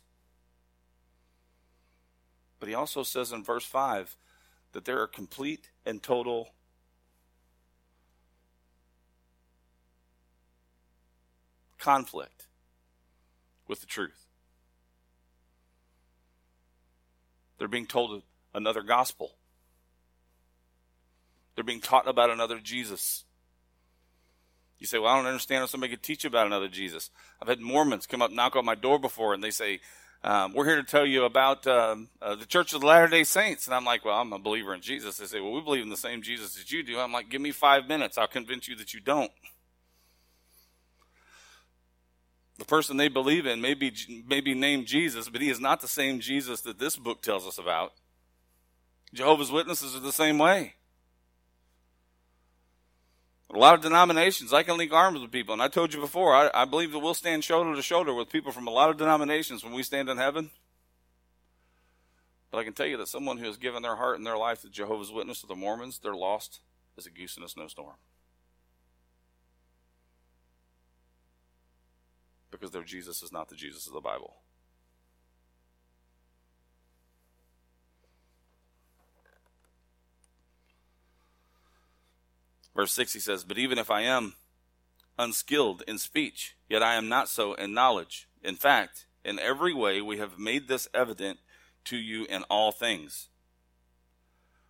But 2.61 2.69
he 2.69 2.75
also 2.75 3.03
says 3.03 3.33
in 3.33 3.43
verse 3.43 3.65
5 3.65 4.15
that 4.71 4.85
there 4.85 5.01
are 5.01 5.07
complete 5.07 5.69
and 5.85 6.01
total 6.01 6.53
conflict 11.81 12.47
with 13.67 13.81
the 13.81 13.87
truth. 13.87 14.27
They're 17.57 17.67
being 17.67 17.87
told 17.87 18.23
another 18.53 18.81
gospel. 18.81 19.35
They're 21.55 21.63
being 21.63 21.81
taught 21.81 22.07
about 22.07 22.29
another 22.29 22.59
Jesus. 22.59 23.25
You 24.79 24.87
say, 24.87 24.97
Well, 24.97 25.11
I 25.11 25.17
don't 25.17 25.27
understand 25.27 25.59
how 25.59 25.65
somebody 25.67 25.91
could 25.91 26.03
teach 26.03 26.23
you 26.23 26.29
about 26.29 26.47
another 26.47 26.67
Jesus. 26.67 27.11
I've 27.41 27.47
had 27.47 27.59
Mormons 27.59 28.07
come 28.07 28.21
up, 28.21 28.31
knock 28.31 28.55
on 28.55 28.65
my 28.65 28.75
door 28.75 28.97
before, 28.97 29.33
and 29.33 29.43
they 29.43 29.51
say, 29.51 29.79
um, 30.23 30.53
We're 30.53 30.65
here 30.65 30.77
to 30.77 30.83
tell 30.83 31.05
you 31.05 31.25
about 31.25 31.67
um, 31.67 32.09
uh, 32.21 32.35
the 32.35 32.45
Church 32.45 32.73
of 32.73 32.81
the 32.81 32.87
Latter 32.87 33.07
day 33.07 33.23
Saints. 33.23 33.67
And 33.67 33.75
I'm 33.75 33.85
like, 33.85 34.03
Well, 34.05 34.17
I'm 34.17 34.33
a 34.33 34.39
believer 34.39 34.73
in 34.73 34.81
Jesus. 34.81 35.17
They 35.17 35.25
say, 35.25 35.39
Well, 35.39 35.51
we 35.51 35.61
believe 35.61 35.83
in 35.83 35.89
the 35.89 35.97
same 35.97 36.21
Jesus 36.21 36.57
as 36.57 36.71
you 36.71 36.83
do. 36.83 36.99
I'm 36.99 37.11
like, 37.11 37.29
Give 37.29 37.41
me 37.41 37.51
five 37.51 37.87
minutes. 37.87 38.17
I'll 38.17 38.27
convince 38.27 38.67
you 38.67 38.75
that 38.77 38.93
you 38.93 38.99
don't. 38.99 39.31
The 42.61 42.67
person 42.67 42.97
they 42.97 43.07
believe 43.07 43.47
in 43.47 43.59
may 43.59 43.73
be, 43.73 43.91
may 44.27 44.39
be 44.39 44.53
named 44.53 44.85
Jesus, 44.85 45.27
but 45.27 45.41
he 45.41 45.49
is 45.49 45.59
not 45.59 45.81
the 45.81 45.87
same 45.87 46.19
Jesus 46.19 46.61
that 46.61 46.77
this 46.77 46.95
book 46.95 47.23
tells 47.23 47.47
us 47.47 47.57
about. 47.57 47.93
Jehovah's 49.15 49.51
Witnesses 49.51 49.95
are 49.95 49.99
the 49.99 50.11
same 50.11 50.37
way. 50.37 50.75
A 53.51 53.57
lot 53.57 53.73
of 53.73 53.81
denominations, 53.81 54.53
I 54.53 54.61
can 54.61 54.77
link 54.77 54.93
arms 54.93 55.19
with 55.19 55.31
people. 55.31 55.53
And 55.53 55.61
I 55.61 55.69
told 55.69 55.91
you 55.91 55.99
before, 55.99 56.35
I, 56.35 56.51
I 56.53 56.65
believe 56.65 56.91
that 56.91 56.99
we'll 56.99 57.15
stand 57.15 57.43
shoulder 57.43 57.75
to 57.75 57.81
shoulder 57.81 58.13
with 58.13 58.29
people 58.29 58.51
from 58.51 58.67
a 58.67 58.71
lot 58.71 58.91
of 58.91 58.97
denominations 58.97 59.63
when 59.63 59.73
we 59.73 59.81
stand 59.81 60.07
in 60.07 60.17
heaven. 60.17 60.51
But 62.51 62.59
I 62.59 62.63
can 62.63 62.73
tell 62.73 62.85
you 62.85 62.97
that 62.97 63.07
someone 63.07 63.39
who 63.39 63.47
has 63.47 63.57
given 63.57 63.81
their 63.81 63.95
heart 63.95 64.19
and 64.19 64.27
their 64.27 64.37
life 64.37 64.61
to 64.61 64.69
Jehovah's 64.69 65.11
Witness 65.11 65.43
or 65.43 65.47
the 65.47 65.55
Mormons, 65.55 65.97
they're 65.97 66.13
lost 66.13 66.59
as 66.95 67.07
a 67.07 67.09
goose 67.09 67.37
in 67.37 67.41
a 67.43 67.49
snowstorm. 67.49 67.95
Because 72.51 72.71
their 72.71 72.83
Jesus 72.83 73.23
is 73.23 73.31
not 73.31 73.49
the 73.49 73.55
Jesus 73.55 73.87
of 73.87 73.93
the 73.93 74.01
Bible. 74.01 74.35
Verse 82.75 82.93
6, 82.93 83.13
he 83.13 83.19
says, 83.19 83.43
But 83.43 83.57
even 83.57 83.77
if 83.77 83.89
I 83.89 84.01
am 84.01 84.35
unskilled 85.17 85.83
in 85.87 85.97
speech, 85.97 86.55
yet 86.69 86.83
I 86.83 86.95
am 86.95 87.09
not 87.09 87.27
so 87.27 87.53
in 87.53 87.73
knowledge. 87.73 88.27
In 88.43 88.55
fact, 88.55 89.05
in 89.23 89.39
every 89.39 89.73
way 89.73 90.01
we 90.01 90.17
have 90.17 90.39
made 90.39 90.67
this 90.67 90.87
evident 90.93 91.39
to 91.85 91.97
you 91.97 92.25
in 92.25 92.43
all 92.43 92.71
things. 92.71 93.29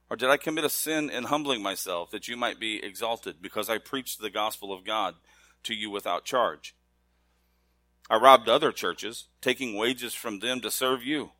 Or 0.09 0.17
did 0.17 0.29
I 0.29 0.37
commit 0.37 0.65
a 0.65 0.69
sin 0.69 1.09
in 1.09 1.25
humbling 1.25 1.61
myself 1.61 2.11
that 2.11 2.27
you 2.27 2.35
might 2.35 2.59
be 2.59 2.83
exalted 2.83 3.41
because 3.41 3.69
I 3.69 3.77
preached 3.77 4.19
the 4.19 4.29
gospel 4.29 4.73
of 4.73 4.85
God 4.85 5.15
to 5.63 5.73
you 5.73 5.89
without 5.89 6.25
charge? 6.25 6.75
I 8.12 8.17
robbed 8.17 8.50
other 8.50 8.74
churches, 8.74 9.30
taking 9.39 9.78
wages 9.78 10.13
from 10.13 10.39
them 10.39 10.60
to 10.62 10.69
serve 10.69 11.02
you. 11.02 11.32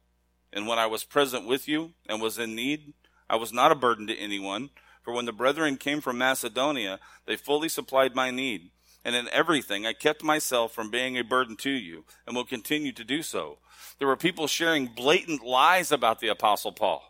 And 0.54 0.68
when 0.68 0.80
I 0.80 0.86
was 0.86 1.04
present 1.04 1.46
with 1.46 1.68
you 1.68 1.92
and 2.08 2.22
was 2.22 2.40
in 2.40 2.56
need, 2.56 2.94
I 3.30 3.36
was 3.36 3.52
not 3.52 3.74
a 3.74 3.76
burden 3.76 4.08
to 4.08 4.18
anyone, 4.18 4.70
for 5.04 5.14
when 5.14 5.26
the 5.26 5.34
brethren 5.34 5.76
came 5.76 6.00
from 6.00 6.18
Macedonia, 6.18 7.02
they 7.26 7.36
fully 7.36 7.68
supplied 7.68 8.16
my 8.16 8.32
need. 8.32 8.72
And 9.04 9.18
in 9.18 9.28
everything, 9.34 9.86
I 9.86 9.92
kept 9.92 10.24
myself 10.24 10.72
from 10.72 10.90
being 10.90 11.18
a 11.18 11.26
burden 11.26 11.58
to 11.58 11.70
you, 11.70 12.06
and 12.26 12.38
will 12.38 12.46
continue 12.46 12.94
to 12.94 13.04
do 13.04 13.22
so. 13.22 13.58
There 14.00 14.08
were 14.08 14.16
people 14.16 14.48
sharing 14.48 14.88
blatant 14.88 15.44
lies 15.44 15.92
about 15.92 16.22
the 16.22 16.30
Apostle 16.30 16.72
Paul. 16.72 17.04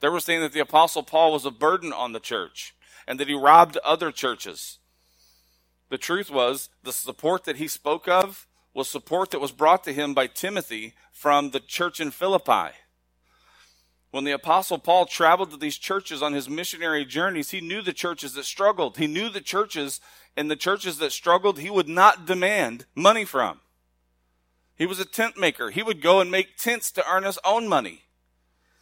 They 0.00 0.10
were 0.10 0.20
saying 0.20 0.42
that 0.42 0.52
the 0.52 0.60
Apostle 0.60 1.04
Paul 1.04 1.32
was 1.32 1.46
a 1.46 1.50
burden 1.50 1.94
on 1.94 2.12
the 2.12 2.20
church, 2.20 2.74
and 3.06 3.18
that 3.18 3.28
he 3.28 3.34
robbed 3.34 3.78
other 3.78 4.12
churches. 4.12 4.78
The 5.90 5.98
truth 5.98 6.30
was, 6.30 6.68
the 6.82 6.92
support 6.92 7.44
that 7.44 7.56
he 7.56 7.68
spoke 7.68 8.08
of 8.08 8.46
was 8.74 8.88
support 8.88 9.30
that 9.30 9.40
was 9.40 9.52
brought 9.52 9.84
to 9.84 9.92
him 9.92 10.14
by 10.14 10.26
Timothy 10.26 10.94
from 11.12 11.50
the 11.50 11.60
church 11.60 12.00
in 12.00 12.10
Philippi. 12.10 12.74
When 14.10 14.24
the 14.24 14.32
Apostle 14.32 14.78
Paul 14.78 15.06
traveled 15.06 15.50
to 15.50 15.56
these 15.56 15.76
churches 15.76 16.22
on 16.22 16.32
his 16.32 16.48
missionary 16.48 17.04
journeys, 17.04 17.50
he 17.50 17.60
knew 17.60 17.82
the 17.82 17.92
churches 17.92 18.34
that 18.34 18.44
struggled. 18.44 18.96
He 18.96 19.06
knew 19.06 19.28
the 19.28 19.40
churches, 19.40 20.00
and 20.36 20.50
the 20.50 20.56
churches 20.56 20.98
that 20.98 21.12
struggled, 21.12 21.58
he 21.58 21.68
would 21.70 21.88
not 21.88 22.26
demand 22.26 22.86
money 22.94 23.24
from. 23.24 23.60
He 24.76 24.86
was 24.86 25.00
a 25.00 25.04
tent 25.04 25.36
maker. 25.36 25.70
He 25.70 25.82
would 25.82 26.00
go 26.00 26.20
and 26.20 26.30
make 26.30 26.56
tents 26.56 26.90
to 26.92 27.10
earn 27.10 27.24
his 27.24 27.38
own 27.44 27.68
money. 27.68 28.04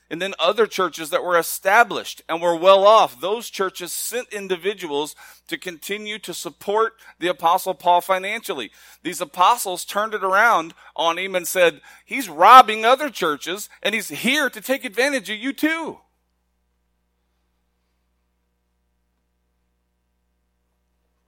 And 0.08 0.22
then 0.22 0.34
other 0.38 0.66
churches 0.66 1.10
that 1.10 1.24
were 1.24 1.36
established 1.36 2.22
and 2.28 2.40
were 2.40 2.54
well 2.54 2.86
off, 2.86 3.20
those 3.20 3.50
churches 3.50 3.92
sent 3.92 4.32
individuals 4.32 5.16
to 5.48 5.58
continue 5.58 6.18
to 6.20 6.32
support 6.32 6.94
the 7.18 7.26
apostle 7.26 7.74
Paul 7.74 8.00
financially. 8.00 8.70
These 9.02 9.20
apostles 9.20 9.84
turned 9.84 10.14
it 10.14 10.22
around 10.22 10.74
on 10.94 11.18
him 11.18 11.34
and 11.34 11.46
said, 11.46 11.80
he's 12.04 12.28
robbing 12.28 12.84
other 12.84 13.10
churches 13.10 13.68
and 13.82 13.94
he's 13.94 14.08
here 14.08 14.48
to 14.48 14.60
take 14.60 14.84
advantage 14.84 15.28
of 15.28 15.38
you 15.38 15.52
too. 15.52 15.98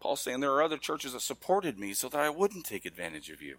Paul's 0.01 0.21
saying 0.21 0.39
there 0.39 0.53
are 0.53 0.63
other 0.63 0.79
churches 0.79 1.15
that 1.15 1.23
supported 1.23 1.81
me 1.81 1.93
so 1.95 2.09
that 2.09 2.21
I 2.21 2.31
wouldn't 2.31 2.65
take 2.65 2.87
advantage 2.87 3.29
of 3.31 3.43
you. 3.43 3.57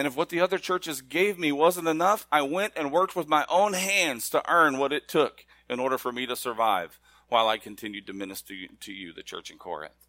And 0.00 0.06
if 0.06 0.16
what 0.16 0.30
the 0.30 0.40
other 0.40 0.56
churches 0.56 1.02
gave 1.02 1.38
me 1.38 1.52
wasn't 1.52 1.86
enough, 1.86 2.26
I 2.32 2.40
went 2.40 2.72
and 2.74 2.90
worked 2.90 3.14
with 3.14 3.28
my 3.28 3.44
own 3.50 3.74
hands 3.74 4.30
to 4.30 4.42
earn 4.50 4.78
what 4.78 4.94
it 4.94 5.08
took 5.08 5.44
in 5.68 5.78
order 5.78 5.98
for 5.98 6.10
me 6.10 6.24
to 6.24 6.36
survive 6.36 6.98
while 7.28 7.48
I 7.48 7.58
continued 7.58 8.06
to 8.06 8.14
minister 8.14 8.54
to 8.80 8.92
you, 8.94 9.12
the 9.12 9.22
church 9.22 9.50
in 9.50 9.58
Corinth. 9.58 10.08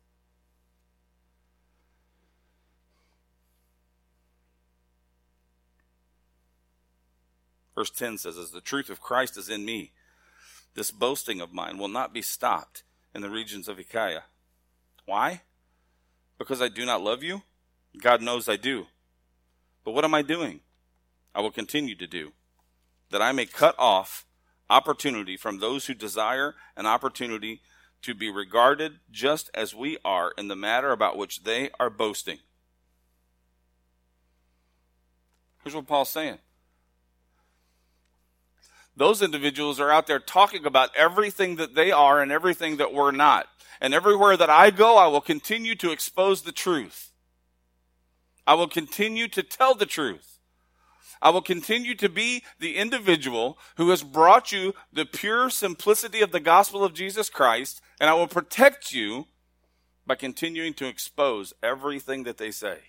Verse 7.75 7.89
10 7.89 8.17
says, 8.17 8.37
As 8.37 8.51
the 8.51 8.61
truth 8.61 8.89
of 8.89 9.01
Christ 9.01 9.35
is 9.35 9.49
in 9.49 9.65
me, 9.65 9.91
this 10.73 10.91
boasting 10.91 11.41
of 11.41 11.51
mine 11.51 11.77
will 11.77 11.89
not 11.89 12.13
be 12.13 12.21
stopped 12.21 12.83
in 13.13 13.21
the 13.21 13.29
regions 13.29 13.67
of 13.67 13.77
Achaia. 13.77 14.23
Why? 15.05 15.41
Because 16.37 16.61
I 16.61 16.69
do 16.69 16.85
not 16.85 17.03
love 17.03 17.23
you? 17.23 17.41
God 18.01 18.21
knows 18.21 18.47
I 18.47 18.55
do. 18.55 18.87
But 19.83 19.91
what 19.91 20.05
am 20.05 20.13
I 20.13 20.21
doing? 20.21 20.61
I 21.33 21.41
will 21.41 21.51
continue 21.51 21.95
to 21.95 22.07
do, 22.07 22.33
that 23.09 23.21
I 23.21 23.31
may 23.31 23.45
cut 23.45 23.75
off 23.79 24.25
opportunity 24.69 25.37
from 25.37 25.59
those 25.59 25.85
who 25.85 25.93
desire 25.93 26.55
an 26.75 26.85
opportunity 26.85 27.61
to 28.01 28.15
be 28.15 28.29
regarded 28.29 28.99
just 29.11 29.49
as 29.53 29.75
we 29.75 29.97
are 30.03 30.33
in 30.37 30.47
the 30.47 30.55
matter 30.55 30.91
about 30.91 31.17
which 31.17 31.43
they 31.43 31.69
are 31.79 31.89
boasting. 31.89 32.39
Here's 35.63 35.75
what 35.75 35.87
Paul's 35.87 36.09
saying. 36.09 36.39
Those 38.95 39.21
individuals 39.21 39.79
are 39.79 39.91
out 39.91 40.07
there 40.07 40.19
talking 40.19 40.65
about 40.65 40.89
everything 40.95 41.55
that 41.57 41.75
they 41.75 41.91
are 41.91 42.21
and 42.21 42.31
everything 42.31 42.77
that 42.77 42.93
we're 42.93 43.11
not. 43.11 43.47
And 43.79 43.93
everywhere 43.93 44.37
that 44.37 44.49
I 44.49 44.69
go, 44.69 44.97
I 44.97 45.07
will 45.07 45.21
continue 45.21 45.75
to 45.75 45.91
expose 45.91 46.41
the 46.41 46.51
truth. 46.51 47.10
I 48.51 48.53
will 48.53 48.67
continue 48.67 49.29
to 49.29 49.43
tell 49.43 49.75
the 49.75 49.85
truth. 49.85 50.37
I 51.21 51.29
will 51.29 51.41
continue 51.41 51.95
to 51.95 52.09
be 52.09 52.43
the 52.59 52.75
individual 52.75 53.57
who 53.77 53.91
has 53.91 54.03
brought 54.03 54.51
you 54.51 54.73
the 54.91 55.05
pure 55.05 55.49
simplicity 55.49 56.19
of 56.19 56.33
the 56.33 56.41
gospel 56.41 56.83
of 56.83 56.93
Jesus 56.93 57.29
Christ, 57.29 57.79
and 57.97 58.09
I 58.09 58.13
will 58.13 58.27
protect 58.27 58.91
you 58.91 59.27
by 60.05 60.15
continuing 60.15 60.73
to 60.73 60.85
expose 60.85 61.53
everything 61.63 62.23
that 62.23 62.37
they 62.37 62.51
say. 62.51 62.79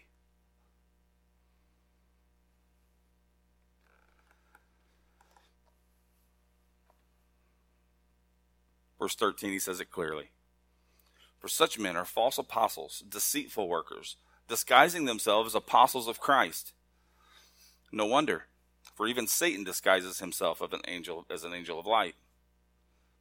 Verse 8.98 9.14
13, 9.14 9.53
he 9.53 9.61
says 9.61 9.79
it 9.79 9.92
clearly. 9.92 10.31
For 11.38 11.46
such 11.46 11.79
men 11.79 11.96
are 11.96 12.05
false 12.05 12.37
apostles, 12.37 13.05
deceitful 13.09 13.68
workers 13.68 14.16
disguising 14.48 15.05
themselves 15.05 15.52
as 15.52 15.55
apostles 15.55 16.09
of 16.09 16.20
Christ. 16.20 16.72
No 17.90 18.07
wonder, 18.07 18.46
for 18.94 19.07
even 19.07 19.26
Satan 19.26 19.64
disguises 19.64 20.18
himself 20.18 20.61
of 20.61 20.72
an 20.72 20.81
angel 20.88 21.26
as 21.31 21.44
an 21.44 21.52
angel 21.52 21.78
of 21.78 21.87
light. 21.87 22.14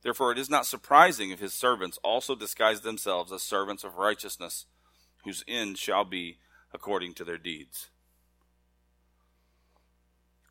Therefore, 0.01 0.31
it 0.31 0.39
is 0.39 0.49
not 0.49 0.65
surprising 0.65 1.29
if 1.29 1.39
his 1.39 1.53
servants 1.53 1.99
also 2.03 2.35
disguise 2.35 2.81
themselves 2.81 3.31
as 3.31 3.43
servants 3.43 3.83
of 3.83 3.97
righteousness, 3.97 4.65
whose 5.23 5.43
end 5.47 5.77
shall 5.77 6.05
be 6.05 6.37
according 6.73 7.13
to 7.15 7.23
their 7.23 7.37
deeds. 7.37 7.89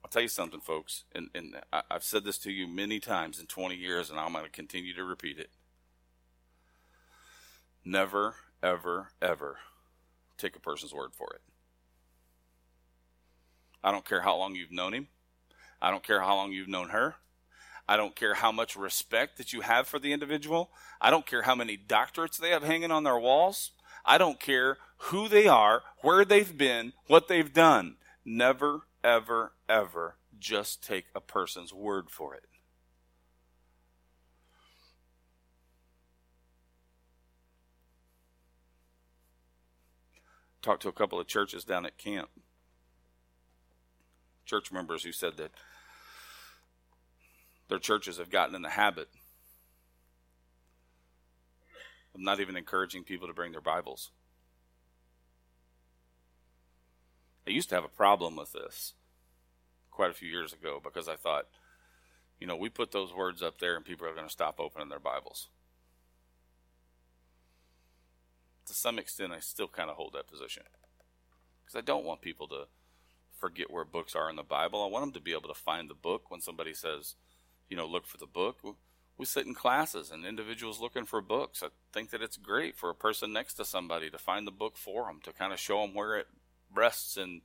I'll 0.05 0.11
tell 0.11 0.23
you 0.23 0.29
something, 0.29 0.61
folks, 0.61 1.05
and, 1.13 1.31
and 1.35 1.57
I've 1.91 2.05
said 2.05 2.25
this 2.25 2.39
to 2.39 2.53
you 2.53 2.69
many 2.69 3.01
times 3.01 3.41
in 3.41 3.47
20 3.47 3.75
years, 3.75 4.11
and 4.11 4.21
I'm 4.21 4.33
going 4.33 4.45
to 4.45 4.51
continue 4.51 4.95
to 4.95 5.05
repeat 5.05 5.39
it. 5.39 5.51
Never, 7.85 8.37
ever, 8.63 9.11
ever 9.21 9.59
take 10.41 10.57
a 10.57 10.61
person's 10.61 10.95
word 10.95 11.11
for 11.13 11.33
it. 11.35 11.41
I 13.83 13.93
don't 13.93 14.05
care 14.05 14.21
how 14.21 14.37
long 14.37 14.55
you've 14.55 14.73
known 14.73 14.93
him. 14.93 15.09
I 15.81 15.91
don't 15.91 16.03
care 16.03 16.21
how 16.21 16.37
long 16.37 16.53
you've 16.53 16.69
known 16.69 16.91
her. 16.91 17.17
I 17.89 17.97
don't 17.97 18.15
care 18.15 18.35
how 18.35 18.53
much 18.53 18.77
respect 18.77 19.39
that 19.39 19.53
you 19.53 19.63
have 19.63 19.89
for 19.89 19.99
the 19.99 20.13
individual. 20.13 20.71
I 21.01 21.11
don't 21.11 21.27
care 21.27 21.43
how 21.43 21.55
many 21.55 21.77
doctorates 21.77 22.37
they 22.39 22.51
have 22.51 22.63
hanging 22.63 22.91
on 22.93 23.05
their 23.05 23.19
walls. 23.19 23.73
I 24.05 24.19
don't 24.19 24.39
care 24.39 24.79
who 24.99 25.29
they 25.29 25.49
are, 25.49 25.83
where 26.03 26.25
they've 26.25 26.57
been, 26.57 26.93
what 27.07 27.29
they've 27.29 27.53
done. 27.53 27.97
Never, 28.25 28.83
ever, 29.03 29.53
ever 29.69 30.17
just 30.39 30.85
take 30.85 31.07
a 31.15 31.21
person's 31.21 31.73
word 31.73 32.11
for 32.11 32.35
it. 32.35 32.45
Talked 40.63 40.83
to 40.83 40.89
a 40.89 40.93
couple 40.93 41.21
of 41.21 41.27
churches 41.27 41.65
down 41.65 41.87
at 41.87 41.99
camp. 41.99 42.29
Church 44.45 44.73
members 44.73 45.05
who 45.05 45.13
said 45.13 45.37
that 45.37 45.53
their 47.69 47.79
churches 47.79 48.19
have 48.19 48.31
gotten 48.31 48.55
in 48.55 48.63
the 48.63 48.71
habit 48.71 49.09
of 52.15 52.21
not 52.21 52.41
even 52.41 52.57
encouraging 52.57 53.05
people 53.05 53.29
to 53.29 53.35
bring 53.35 53.53
their 53.53 53.61
Bibles. 53.61 54.11
I 57.47 57.51
used 57.51 57.69
to 57.71 57.75
have 57.77 57.85
a 57.85 57.89
problem 57.89 58.37
with 58.37 58.53
this 58.53 58.95
quite 59.91 60.11
a 60.11 60.15
few 60.15 60.29
years 60.29 60.53
ago 60.53 60.81
because 60.83 61.09
I 61.09 61.17
thought, 61.17 61.47
you 62.39 62.47
know, 62.47 62.57
we 62.57 62.69
put 62.69 62.91
those 62.91 63.15
words 63.15 63.43
up 63.43 63.59
there 63.61 63.77
and 63.77 63.85
people 63.85 64.07
are 64.07 64.15
going 64.15 64.27
to 64.27 64.33
stop 64.33 64.59
opening 64.59 64.89
their 64.89 64.99
Bibles 64.99 65.49
to 68.71 68.77
some 68.77 69.01
extent, 69.01 69.33
I 69.33 69.41
still 69.41 69.67
kind 69.67 69.91
of 69.91 69.97
hold 69.97 70.13
that 70.13 70.29
position. 70.29 70.63
Because 71.65 71.77
I 71.77 71.83
don't 71.83 72.05
want 72.05 72.21
people 72.21 72.47
to 72.49 72.67
forget 73.37 73.71
where 73.71 73.85
books 73.85 74.15
are 74.15 74.31
in 74.31 74.37
the 74.37 74.45
Bible. 74.45 74.83
I 74.83 74.87
want 74.87 75.05
them 75.05 75.15
to 75.15 75.21
be 75.21 75.33
able 75.33 75.49
to 75.49 75.55
find 75.55 75.91
the 75.91 75.95
book 75.95 76.31
when 76.31 76.41
somebody 76.41 76.73
says, 76.73 77.17
you 77.69 77.77
know, 77.77 77.87
look 77.87 78.07
for 78.07 78.19
the 78.19 78.27
book. 78.27 78.59
We 79.19 79.27
sit 79.27 79.45
in 79.45 79.55
classes 79.55 80.13
and 80.13 80.25
individuals 80.25 80.81
looking 80.81 81.05
for 81.05 81.21
books. 81.21 81.65
I 81.65 81.69
think 81.93 82.11
that 82.11 82.23
it's 82.23 82.37
great 82.37 82.77
for 82.77 82.91
a 82.91 82.95
person 82.95 83.33
next 83.33 83.55
to 83.55 83.65
somebody 83.65 84.09
to 84.09 84.19
find 84.19 84.47
the 84.47 84.53
book 84.53 84.77
for 84.77 85.07
them, 85.07 85.21
to 85.25 85.33
kind 85.33 85.53
of 85.53 85.59
show 85.59 85.83
them 85.83 85.93
where 85.93 86.17
it 86.17 86.29
rests 86.73 87.17
in, 87.17 87.41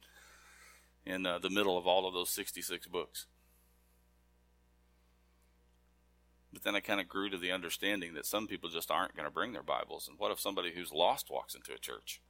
in 1.07 1.25
uh, 1.25 1.39
the 1.39 1.49
middle 1.49 1.75
of 1.77 1.87
all 1.87 2.07
of 2.07 2.13
those 2.13 2.29
66 2.29 2.85
books. 2.87 3.25
But 6.55 6.63
then 6.63 6.73
I 6.73 6.79
kind 6.79 7.01
of 7.01 7.09
grew 7.09 7.29
to 7.29 7.37
the 7.37 7.51
understanding 7.51 8.13
that 8.13 8.25
some 8.25 8.47
people 8.47 8.69
just 8.69 8.89
aren't 8.89 9.13
going 9.13 9.25
to 9.25 9.33
bring 9.33 9.51
their 9.51 9.61
Bibles. 9.61 10.07
And 10.07 10.17
what 10.17 10.31
if 10.31 10.39
somebody 10.39 10.71
who's 10.71 10.93
lost 10.93 11.29
walks 11.29 11.53
into 11.53 11.73
a 11.73 11.77
church? 11.77 12.21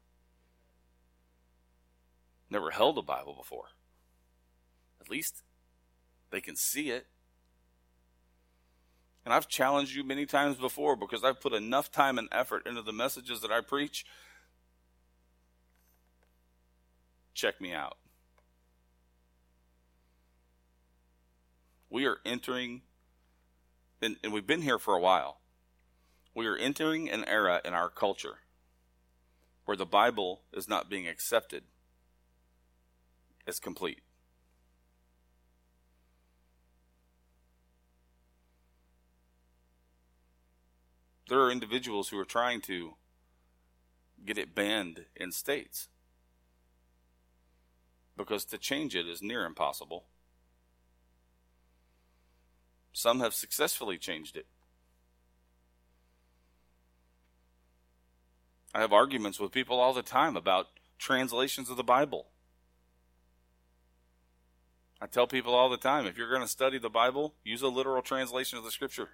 Never 2.50 2.72
held 2.72 2.98
a 2.98 3.04
Bible 3.04 3.36
before. 3.36 3.66
At 5.00 5.12
least 5.12 5.44
they 6.32 6.42
can 6.42 6.56
see 6.56 6.90
it. 6.90 7.06
And 9.26 9.32
I've 9.32 9.48
challenged 9.48 9.96
you 9.96 10.04
many 10.04 10.26
times 10.26 10.58
before 10.58 10.96
because 10.96 11.24
I've 11.24 11.40
put 11.40 11.54
enough 11.54 11.92
time 11.92 12.18
and 12.18 12.28
effort 12.32 12.66
into 12.66 12.82
the 12.82 12.92
messages 12.92 13.42
that 13.42 13.52
I 13.52 13.62
preach. 13.62 14.08
Check 17.36 17.62
me 17.62 17.74
out. 17.74 17.98
We 21.92 22.08
are 22.08 22.18
entering, 22.26 22.82
and, 24.06 24.18
and 24.24 24.32
we've 24.32 24.46
been 24.46 24.62
here 24.62 24.78
for 24.78 24.96
a 24.96 25.02
while, 25.02 25.40
we 26.36 26.46
are 26.46 26.56
entering 26.56 27.10
an 27.10 27.26
era 27.26 27.60
in 27.66 27.74
our 27.74 27.90
culture 27.90 28.40
where 29.66 29.76
the 29.76 29.86
Bible 29.86 30.42
is 30.54 30.70
not 30.70 30.90
being 30.90 31.08
accepted 31.08 31.64
as 33.48 33.60
complete. 33.60 34.02
There 41.28 41.40
are 41.40 41.52
individuals 41.52 42.10
who 42.10 42.20
are 42.20 42.26
trying 42.26 42.62
to 42.62 42.94
get 44.24 44.38
it 44.38 44.54
banned 44.54 45.06
in 45.16 45.32
states 45.32 45.90
because 48.16 48.46
to 48.46 48.60
change 48.60 48.96
it 48.96 49.08
is 49.08 49.24
near 49.24 49.46
impossible. 49.46 50.06
Some 52.96 53.20
have 53.20 53.34
successfully 53.34 53.98
changed 53.98 54.38
it. 54.38 54.46
I 58.74 58.80
have 58.80 58.94
arguments 58.94 59.38
with 59.38 59.52
people 59.52 59.82
all 59.82 59.94
the 59.94 60.02
time 60.02 60.38
about 60.38 60.68
translations 60.98 61.70
of 61.70 61.76
the 61.76 61.84
Bible. 61.84 62.28
I 65.02 65.08
tell 65.08 65.28
people 65.28 65.54
all 65.54 65.70
the 65.70 65.76
time 65.76 66.06
if 66.06 66.18
you're 66.18 66.30
going 66.30 66.42
to 66.42 66.48
study 66.48 66.78
the 66.78 66.90
Bible, 66.90 67.36
use 67.44 67.62
a 67.62 67.68
literal 67.68 68.02
translation 68.02 68.58
of 68.58 68.64
the 68.64 68.72
scripture. 68.72 69.10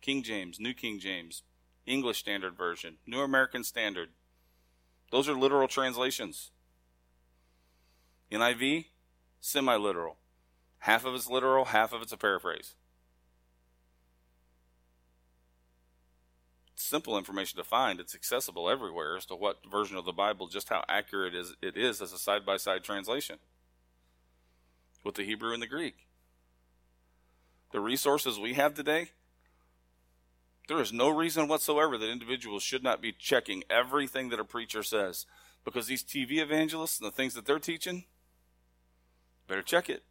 King 0.00 0.22
James, 0.22 0.60
New 0.60 0.74
King 0.74 1.00
James, 1.00 1.42
English 1.86 2.20
Standard 2.20 2.56
Version, 2.56 2.98
New 3.04 3.20
American 3.20 3.64
Standard. 3.64 4.10
Those 5.10 5.28
are 5.28 5.34
literal 5.34 5.66
translations. 5.66 6.52
NIV, 8.30 8.84
semi 9.40 9.74
literal. 9.74 10.18
Half 10.80 11.04
of 11.04 11.14
it's 11.14 11.28
literal, 11.28 11.66
half 11.66 11.92
of 11.92 12.02
it's 12.02 12.12
a 12.12 12.16
paraphrase. 12.16 12.74
simple 16.86 17.18
information 17.18 17.58
to 17.58 17.64
find. 17.64 17.98
It's 18.00 18.14
accessible 18.14 18.70
everywhere 18.70 19.16
as 19.16 19.26
to 19.26 19.34
what 19.34 19.58
version 19.70 19.96
of 19.96 20.04
the 20.04 20.12
Bible, 20.12 20.46
just 20.46 20.68
how 20.68 20.84
accurate 20.88 21.34
is 21.34 21.54
it 21.60 21.76
is 21.76 22.00
as 22.00 22.12
a 22.12 22.18
side 22.18 22.46
by 22.46 22.56
side 22.56 22.84
translation 22.84 23.38
with 25.04 25.16
the 25.16 25.24
Hebrew 25.24 25.52
and 25.52 25.62
the 25.62 25.66
Greek. 25.66 26.06
The 27.72 27.80
resources 27.80 28.38
we 28.38 28.54
have 28.54 28.74
today, 28.74 29.10
there 30.68 30.80
is 30.80 30.92
no 30.92 31.08
reason 31.08 31.48
whatsoever 31.48 31.98
that 31.98 32.10
individuals 32.10 32.62
should 32.62 32.82
not 32.82 33.02
be 33.02 33.12
checking 33.12 33.64
everything 33.68 34.30
that 34.30 34.40
a 34.40 34.44
preacher 34.44 34.82
says. 34.82 35.26
Because 35.64 35.88
these 35.88 36.04
TV 36.04 36.38
evangelists 36.38 37.00
and 37.00 37.08
the 37.08 37.14
things 37.14 37.34
that 37.34 37.44
they're 37.44 37.58
teaching, 37.58 38.04
better 39.48 39.62
check 39.62 39.90
it. 39.90 40.04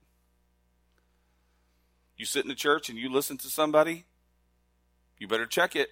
You 2.18 2.26
sit 2.26 2.44
in 2.44 2.50
the 2.50 2.56
church 2.56 2.90
and 2.90 2.98
you 2.98 3.12
listen 3.12 3.38
to 3.40 3.48
somebody, 3.48 4.06
you 5.18 5.28
better 5.28 5.46
check 5.46 5.76
it. 5.76 5.90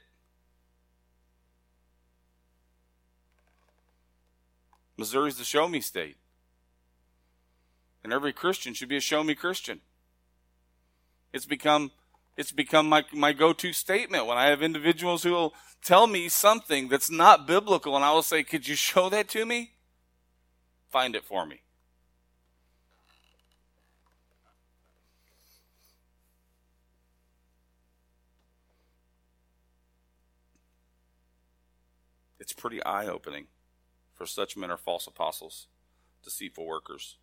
Missouri's 4.97 5.37
the 5.37 5.43
show 5.43 5.67
me 5.67 5.81
state. 5.81 6.17
And 8.03 8.13
every 8.13 8.33
Christian 8.33 8.73
should 8.73 8.89
be 8.89 8.97
a 8.97 9.01
show 9.01 9.23
me 9.23 9.33
Christian. 9.35 9.81
It's 11.31 11.45
become 11.45 11.91
it's 12.35 12.51
become 12.51 12.89
my, 12.89 13.03
my 13.13 13.31
go-to 13.31 13.73
statement 13.73 14.25
when 14.25 14.39
I 14.39 14.47
have 14.47 14.63
individuals 14.63 15.21
who 15.21 15.31
will 15.33 15.53
tell 15.83 16.07
me 16.07 16.29
something 16.29 16.87
that's 16.87 17.11
not 17.11 17.45
biblical 17.45 17.95
and 17.95 18.03
I 18.03 18.11
will 18.11 18.23
say, 18.23 18.43
"Could 18.43 18.67
you 18.67 18.75
show 18.75 19.09
that 19.09 19.29
to 19.29 19.45
me?" 19.45 19.73
Find 20.89 21.15
it 21.15 21.25
for 21.25 21.45
me. 21.45 21.62
It's 32.43 32.51
pretty 32.51 32.83
eye-opening 32.83 33.47
for 34.13 34.25
such 34.25 34.57
men 34.57 34.69
are 34.69 34.75
false 34.75 35.07
apostles, 35.07 35.67
deceitful 36.25 36.65
workers, 36.65 37.15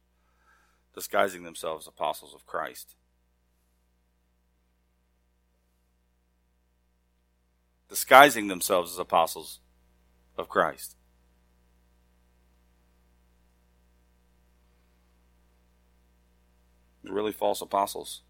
disguising 0.95 1.43
themselves 1.43 1.85
as 1.85 1.89
apostles 1.89 2.33
of 2.35 2.47
Christ. 2.47 2.95
Disguising 7.91 8.49
themselves 8.49 8.93
as 8.93 8.99
apostles 8.99 9.61
of 10.39 10.49
Christ. 10.49 10.97
really 17.05 17.33
false 17.33 17.61
apostles. 17.61 18.23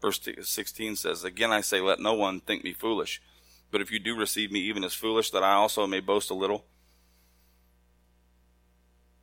Verse 0.00 0.20
16 0.42 0.94
says, 0.94 1.24
Again 1.24 1.50
I 1.50 1.60
say, 1.60 1.80
let 1.80 1.98
no 1.98 2.14
one 2.14 2.38
think 2.38 2.62
me 2.62 2.72
foolish. 2.72 3.20
But 3.70 3.80
if 3.80 3.90
you 3.90 3.98
do 3.98 4.16
receive 4.16 4.50
me 4.50 4.60
even 4.60 4.84
as 4.84 4.94
foolish, 4.94 5.30
that 5.30 5.42
I 5.42 5.54
also 5.54 5.86
may 5.86 6.00
boast 6.00 6.30
a 6.30 6.34
little. 6.34 6.64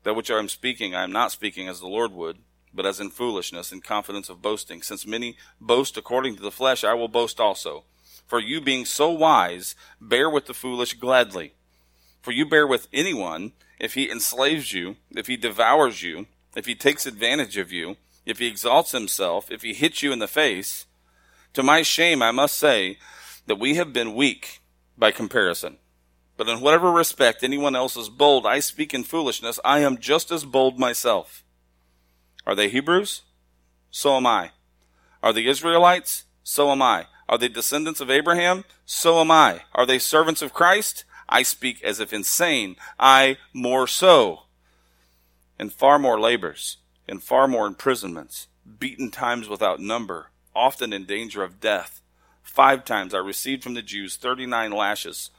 That 0.04 0.16
which 0.16 0.30
I 0.30 0.40
am 0.40 0.50
speaking, 0.50 0.94
I 0.94 1.04
am 1.04 1.12
not 1.12 1.32
speaking 1.32 1.68
as 1.68 1.80
the 1.80 1.88
Lord 1.88 2.12
would, 2.12 2.40
but 2.74 2.86
as 2.86 3.00
in 3.00 3.10
foolishness 3.10 3.72
and 3.72 3.84
confidence 3.84 4.30
of 4.30 4.42
boasting. 4.42 4.82
Since 4.82 5.08
many 5.08 5.38
boast 5.62 5.98
according 5.98 6.36
to 6.36 6.42
the 6.42 6.52
flesh, 6.52 6.84
I 6.84 6.94
will 6.94 7.08
boast 7.08 7.40
also. 7.40 7.86
For 8.28 8.40
you 8.40 8.60
being 8.62 8.86
so 8.86 9.10
wise, 9.10 9.76
bear 10.02 10.30
with 10.30 10.48
the 10.48 10.54
foolish 10.54 10.94
gladly. 10.94 11.54
For 12.22 12.32
you 12.32 12.46
bear 12.46 12.66
with 12.66 12.88
anyone 12.92 13.54
if 13.80 13.94
he 13.94 14.10
enslaves 14.10 14.74
you, 14.74 14.98
if 15.12 15.28
he 15.28 15.38
devours 15.38 16.04
you, 16.04 16.28
if 16.56 16.66
he 16.66 16.76
takes 16.76 17.06
advantage 17.06 17.58
of 17.58 17.72
you, 17.72 17.98
if 18.26 18.40
he 18.40 18.48
exalts 18.48 18.92
himself, 18.92 19.52
if 19.52 19.62
he 19.62 19.74
hits 19.74 20.02
you 20.02 20.12
in 20.12 20.20
the 20.20 20.28
face. 20.28 20.86
To 21.54 21.64
my 21.64 21.82
shame, 21.82 22.22
I 22.22 22.32
must 22.32 22.58
say 22.58 22.98
that 23.46 23.60
we 23.60 23.76
have 23.76 23.94
been 23.94 24.16
weak 24.16 24.62
by 24.98 25.12
comparison. 25.12 25.78
But 26.38 26.50
in 26.50 26.62
whatever 26.62 26.92
respect 26.92 27.44
anyone 27.44 27.76
else 27.76 27.96
is 27.96 28.10
bold, 28.10 28.46
I 28.46 28.60
speak 28.60 28.94
in 28.94 29.04
foolishness. 29.04 29.60
I 29.64 29.80
am 29.80 29.98
just 29.98 30.32
as 30.32 30.46
bold 30.46 30.80
myself. 30.80 31.44
Are 32.46 32.56
they 32.56 32.70
Hebrews? 32.70 33.22
So 33.92 34.18
am 34.18 34.26
I. 34.26 34.52
Are 35.22 35.32
they 35.32 35.46
Israelites? 35.46 36.26
So 36.44 36.72
am 36.72 36.82
I. 36.82 37.06
Are 37.30 37.38
they 37.38 37.48
descendants 37.48 38.02
of 38.02 38.10
Abraham? 38.10 38.66
So 38.86 39.20
am 39.20 39.32
I. 39.32 39.62
Are 39.74 39.86
they 39.86 40.00
servants 40.00 40.42
of 40.42 40.54
Christ? 40.54 41.06
I 41.30 41.44
speak 41.44 41.84
as 41.84 42.00
if 42.00 42.12
insane. 42.12 42.76
I 43.00 43.38
more 43.54 43.88
so. 43.88 44.42
In 45.60 45.70
far 45.70 45.98
more 45.98 46.20
labors, 46.20 46.78
in 47.08 47.20
far 47.20 47.48
more 47.48 47.68
imprisonments, 47.68 48.48
beaten 48.80 49.12
times 49.12 49.48
without 49.48 49.80
number, 49.80 50.32
often 50.56 50.92
in 50.92 51.06
danger 51.06 51.44
of 51.44 51.62
death. 51.62 52.02
Five 52.44 52.86
times 52.86 53.14
I 53.14 53.20
received 53.20 53.64
from 53.64 53.74
the 53.74 53.82
Jews 53.82 54.16
39 54.16 54.72
lashes. 54.72 55.32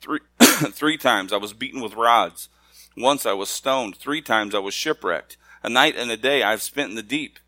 Three, 0.00 0.20
three 0.40 0.96
times 0.96 1.32
I 1.32 1.36
was 1.36 1.52
beaten 1.52 1.80
with 1.80 1.94
rods. 1.94 2.48
Once 2.96 3.26
I 3.26 3.32
was 3.32 3.50
stoned. 3.50 3.96
Three 3.96 4.22
times 4.22 4.54
I 4.54 4.60
was 4.60 4.72
shipwrecked. 4.72 5.36
A 5.62 5.68
night 5.68 5.96
and 5.96 6.10
a 6.10 6.16
day 6.16 6.42
I 6.42 6.52
have 6.52 6.62
spent 6.62 6.90
in 6.90 6.96
the 6.96 7.02
deep. 7.02 7.38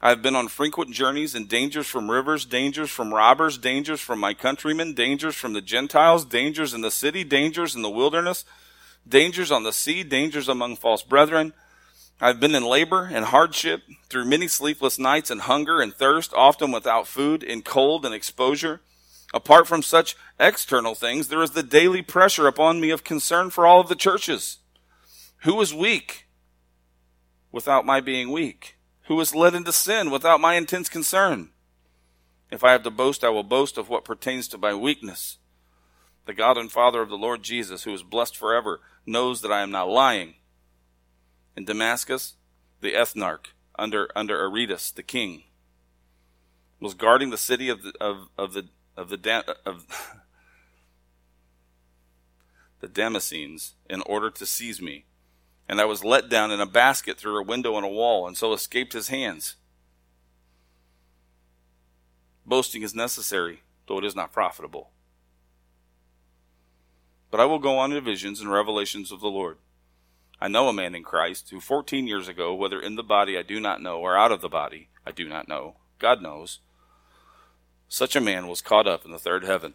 I 0.00 0.10
have 0.10 0.22
been 0.22 0.36
on 0.36 0.48
frequent 0.48 0.92
journeys 0.92 1.34
and 1.34 1.48
dangers 1.48 1.86
from 1.86 2.10
rivers, 2.10 2.44
dangers 2.44 2.88
from 2.90 3.12
robbers, 3.12 3.58
dangers 3.58 4.00
from 4.00 4.20
my 4.20 4.32
countrymen, 4.32 4.94
dangers 4.94 5.34
from 5.34 5.54
the 5.54 5.60
Gentiles, 5.60 6.24
dangers 6.24 6.72
in 6.72 6.82
the 6.82 6.90
city, 6.90 7.24
dangers 7.24 7.74
in 7.74 7.82
the 7.82 7.90
wilderness, 7.90 8.44
dangers 9.08 9.50
on 9.50 9.64
the 9.64 9.72
sea, 9.72 10.04
dangers 10.04 10.48
among 10.48 10.76
false 10.76 11.02
brethren 11.02 11.52
I've 12.20 12.40
been 12.40 12.56
in 12.56 12.64
labor 12.64 13.08
and 13.12 13.26
hardship 13.26 13.82
through 14.08 14.24
many 14.24 14.48
sleepless 14.48 14.98
nights 14.98 15.30
and 15.30 15.42
hunger 15.42 15.80
and 15.80 15.94
thirst, 15.94 16.34
often 16.34 16.72
without 16.72 17.06
food, 17.06 17.44
in 17.44 17.62
cold 17.62 18.04
and 18.04 18.12
exposure. 18.12 18.80
Apart 19.32 19.68
from 19.68 19.82
such 19.82 20.16
external 20.40 20.96
things, 20.96 21.28
there 21.28 21.42
is 21.42 21.52
the 21.52 21.62
daily 21.62 22.02
pressure 22.02 22.48
upon 22.48 22.80
me 22.80 22.90
of 22.90 23.04
concern 23.04 23.50
for 23.50 23.66
all 23.66 23.80
of 23.80 23.88
the 23.88 23.94
churches. 23.94 24.58
Who 25.42 25.60
is 25.60 25.72
weak 25.72 26.26
without 27.52 27.86
my 27.86 28.00
being 28.00 28.32
weak? 28.32 28.78
Who 29.04 29.20
is 29.20 29.34
led 29.34 29.54
into 29.54 29.72
sin 29.72 30.10
without 30.10 30.40
my 30.40 30.54
intense 30.54 30.88
concern? 30.88 31.50
If 32.50 32.64
I 32.64 32.72
have 32.72 32.82
to 32.82 32.90
boast, 32.90 33.22
I 33.22 33.28
will 33.28 33.44
boast 33.44 33.78
of 33.78 33.88
what 33.88 34.04
pertains 34.04 34.48
to 34.48 34.58
my 34.58 34.74
weakness. 34.74 35.38
The 36.26 36.34
God 36.34 36.58
and 36.58 36.72
Father 36.72 37.00
of 37.00 37.10
the 37.10 37.16
Lord 37.16 37.44
Jesus, 37.44 37.84
who 37.84 37.94
is 37.94 38.02
blessed 38.02 38.36
forever, 38.36 38.80
knows 39.06 39.40
that 39.42 39.52
I 39.52 39.60
am 39.60 39.70
not 39.70 39.88
lying 39.88 40.34
in 41.58 41.64
Damascus, 41.64 42.34
the 42.80 42.92
ethnarch 42.92 43.46
under 43.76 44.08
under 44.14 44.44
Aretas, 44.44 44.92
the 44.92 45.02
king, 45.02 45.42
was 46.80 46.94
guarding 46.94 47.30
the 47.30 47.36
city 47.36 47.68
of 47.68 47.82
the 47.82 47.92
of, 48.00 48.28
of 48.38 48.52
the 48.52 48.68
of 48.96 49.08
the 49.08 49.56
of 49.66 49.84
the 52.80 52.86
Damascenes 52.86 53.72
in 53.90 54.02
order 54.02 54.30
to 54.30 54.46
seize 54.46 54.80
me, 54.80 55.06
and 55.68 55.80
I 55.80 55.84
was 55.84 56.04
let 56.04 56.28
down 56.28 56.52
in 56.52 56.60
a 56.60 56.66
basket 56.66 57.18
through 57.18 57.40
a 57.40 57.44
window 57.44 57.76
in 57.76 57.82
a 57.82 57.88
wall, 57.88 58.28
and 58.28 58.36
so 58.36 58.52
escaped 58.52 58.92
his 58.92 59.08
hands. 59.08 59.56
Boasting 62.46 62.82
is 62.82 62.94
necessary, 62.94 63.62
though 63.88 63.98
it 63.98 64.04
is 64.04 64.14
not 64.14 64.32
profitable. 64.32 64.90
But 67.32 67.40
I 67.40 67.46
will 67.46 67.58
go 67.58 67.78
on 67.78 67.90
to 67.90 68.00
visions 68.00 68.40
and 68.40 68.48
revelations 68.48 69.10
of 69.10 69.20
the 69.20 69.26
Lord. 69.26 69.58
I 70.40 70.48
know 70.48 70.68
a 70.68 70.72
man 70.72 70.94
in 70.94 71.02
Christ 71.02 71.50
who 71.50 71.60
14 71.60 72.06
years 72.06 72.28
ago, 72.28 72.54
whether 72.54 72.80
in 72.80 72.96
the 72.96 73.02
body 73.02 73.36
I 73.36 73.42
do 73.42 73.58
not 73.58 73.82
know 73.82 73.98
or 73.98 74.16
out 74.16 74.32
of 74.32 74.40
the 74.40 74.48
body 74.48 74.88
I 75.04 75.10
do 75.10 75.28
not 75.28 75.48
know, 75.48 75.76
God 75.98 76.22
knows, 76.22 76.60
such 77.88 78.14
a 78.14 78.20
man 78.20 78.46
was 78.46 78.60
caught 78.60 78.86
up 78.86 79.04
in 79.04 79.10
the 79.10 79.18
third 79.18 79.44
heaven. 79.44 79.74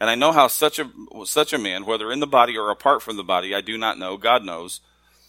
And 0.00 0.08
I 0.08 0.14
know 0.14 0.32
how 0.32 0.46
such 0.46 0.78
a 0.78 0.90
such 1.26 1.52
a 1.52 1.58
man, 1.58 1.84
whether 1.84 2.10
in 2.10 2.20
the 2.20 2.26
body 2.26 2.56
or 2.56 2.70
apart 2.70 3.02
from 3.02 3.16
the 3.16 3.22
body, 3.22 3.54
I 3.54 3.60
do 3.60 3.76
not 3.76 3.98
know, 3.98 4.16
God 4.16 4.42
knows, 4.42 4.80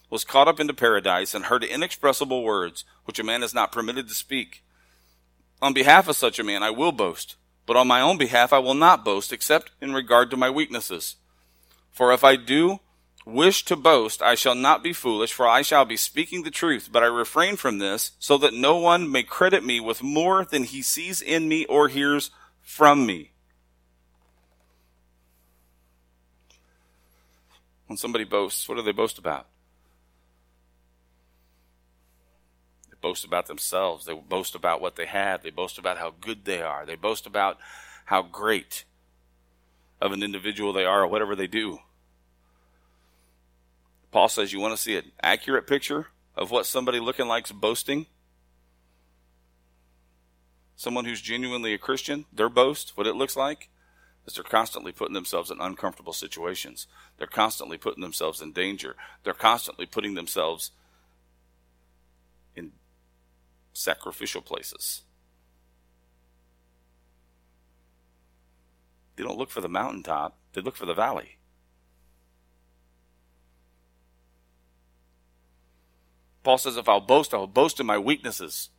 was 0.10 0.24
caught 0.24 0.48
up 0.48 0.62
into 0.62 0.74
paradise 0.74 1.34
and 1.34 1.46
heard 1.46 1.64
inexpressible 1.64 2.42
words 2.42 2.86
which 3.04 3.20
a 3.20 3.24
man 3.24 3.44
is 3.44 3.54
not 3.54 3.74
permitted 3.74 4.08
to 4.08 4.14
speak. 4.14 4.64
On 5.62 5.74
behalf 5.74 6.08
of 6.08 6.16
such 6.16 6.40
a 6.40 6.44
man 6.44 6.64
I 6.64 6.70
will 6.70 6.94
boast, 6.94 7.36
but 7.66 7.78
on 7.78 7.88
my 7.88 8.02
own 8.02 8.18
behalf 8.18 8.52
I 8.54 8.60
will 8.60 8.74
not 8.74 9.06
boast 9.06 9.32
except 9.32 9.72
in 9.82 9.94
regard 9.94 10.30
to 10.32 10.38
my 10.38 10.50
weaknesses. 10.50 11.16
For 11.92 12.12
if 12.12 12.24
I 12.24 12.36
do 12.36 12.80
wish 13.26 13.64
to 13.66 13.76
boast, 13.76 14.22
I 14.22 14.36
shall 14.36 14.56
not 14.56 14.84
be 14.84 14.94
foolish, 14.94 15.34
for 15.34 15.48
I 15.48 15.62
shall 15.62 15.86
be 15.86 15.98
speaking 15.98 16.44
the 16.44 16.52
truth, 16.52 16.90
but 16.92 17.04
I 17.04 17.08
refrain 17.08 17.56
from 17.56 17.78
this, 17.78 18.12
so 18.20 18.38
that 18.40 18.54
no 18.54 18.78
one 18.78 19.12
may 19.12 19.24
credit 19.24 19.64
me 19.64 19.80
with 19.80 20.02
more 20.02 20.46
than 20.46 20.64
he 20.64 20.82
sees 20.82 21.22
in 21.22 21.48
me 21.48 21.66
or 21.66 21.88
hears 21.88 22.32
from 22.62 23.06
me. 23.06 23.32
When 27.88 27.98
somebody 27.98 28.24
boasts, 28.24 28.68
what 28.70 28.76
do 28.76 28.82
they 28.82 28.94
boast 28.94 29.18
about? 29.18 29.48
They 32.90 32.91
boast 33.02 33.26
about 33.26 33.48
themselves. 33.48 34.06
They 34.06 34.14
boast 34.14 34.56
about 34.56 34.82
what 34.82 34.96
they 34.96 35.06
have. 35.06 35.44
They 35.44 35.50
boast 35.50 35.78
about 35.78 35.98
how 35.98 36.14
good 36.22 36.46
they 36.46 36.62
are. 36.62 36.86
They 36.86 36.96
boast 36.96 37.26
about 37.26 37.58
how 38.06 38.22
great 38.22 38.86
of 40.00 40.12
an 40.12 40.24
individual 40.24 40.74
they 40.74 40.86
are 40.86 41.04
or 41.04 41.08
whatever 41.08 41.36
they 41.36 41.48
do. 41.48 41.80
Paul 44.12 44.30
says, 44.30 44.52
You 44.52 44.60
want 44.60 44.76
to 44.76 44.82
see 44.82 44.98
an 44.98 45.12
accurate 45.22 45.68
picture 45.68 46.08
of 46.36 46.52
what 46.52 46.66
somebody 46.66 47.00
looking 47.00 47.28
like 47.28 47.46
is 47.46 47.52
boasting? 47.52 48.08
Someone 50.76 51.06
who's 51.06 51.22
genuinely 51.22 51.74
a 51.74 51.78
Christian, 51.78 52.26
their 52.34 52.50
boast, 52.50 52.98
what 52.98 53.08
it 53.08 53.16
looks 53.16 53.36
like, 53.36 53.70
is 54.26 54.34
they're 54.34 54.44
constantly 54.44 54.92
putting 54.92 55.14
themselves 55.14 55.52
in 55.52 55.62
uncomfortable 55.62 56.14
situations. 56.14 56.88
They're 57.18 57.28
constantly 57.28 57.78
putting 57.78 58.02
themselves 58.02 58.42
in 58.42 58.52
danger. 58.52 58.96
They're 59.24 59.34
constantly 59.34 59.86
putting 59.86 60.16
themselves 60.16 60.72
sacrificial 63.74 64.42
places. 64.42 65.04
They 69.16 69.24
don't 69.24 69.38
look 69.38 69.52
for 69.52 69.62
the 69.62 69.70
mountaintop, 69.70 70.38
they 70.54 70.62
look 70.62 70.76
for 70.76 70.86
the 70.86 70.94
valley. 70.94 71.38
Paul 76.44 76.58
says, 76.58 76.76
if 76.76 76.90
I'll 76.90 77.00
boast, 77.00 77.34
I 77.34 77.38
will 77.38 77.48
boast 77.48 77.80
in 77.80 77.86
my 77.86 78.00
weaknesses. 78.00 78.70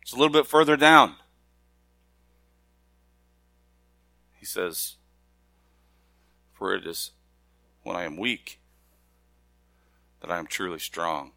It's 0.00 0.12
a 0.12 0.16
little 0.16 0.32
bit 0.32 0.46
further 0.46 0.76
down. 0.76 1.16
He 4.36 4.46
says, 4.46 4.94
For 6.52 6.72
it 6.72 6.86
is 6.86 7.10
when 7.82 7.96
I 7.96 8.04
am 8.04 8.16
weak 8.16 8.60
that 10.20 10.30
I 10.30 10.38
am 10.38 10.46
truly 10.46 10.78
strong. 10.78 11.32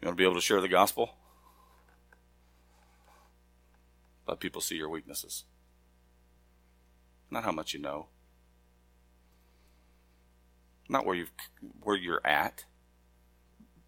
You 0.00 0.06
want 0.06 0.16
to 0.16 0.20
be 0.20 0.24
able 0.24 0.34
to 0.34 0.40
share 0.40 0.60
the 0.60 0.68
gospel? 0.68 1.10
Let 4.26 4.40
people 4.40 4.60
see 4.60 4.76
your 4.76 4.88
weaknesses. 4.88 5.44
Not 7.30 7.44
how 7.44 7.52
much 7.52 7.74
you 7.74 7.80
know. 7.80 8.06
Not 10.88 11.04
where 11.04 11.16
you 11.16 11.26
where 11.82 11.96
you're 11.96 12.26
at 12.26 12.64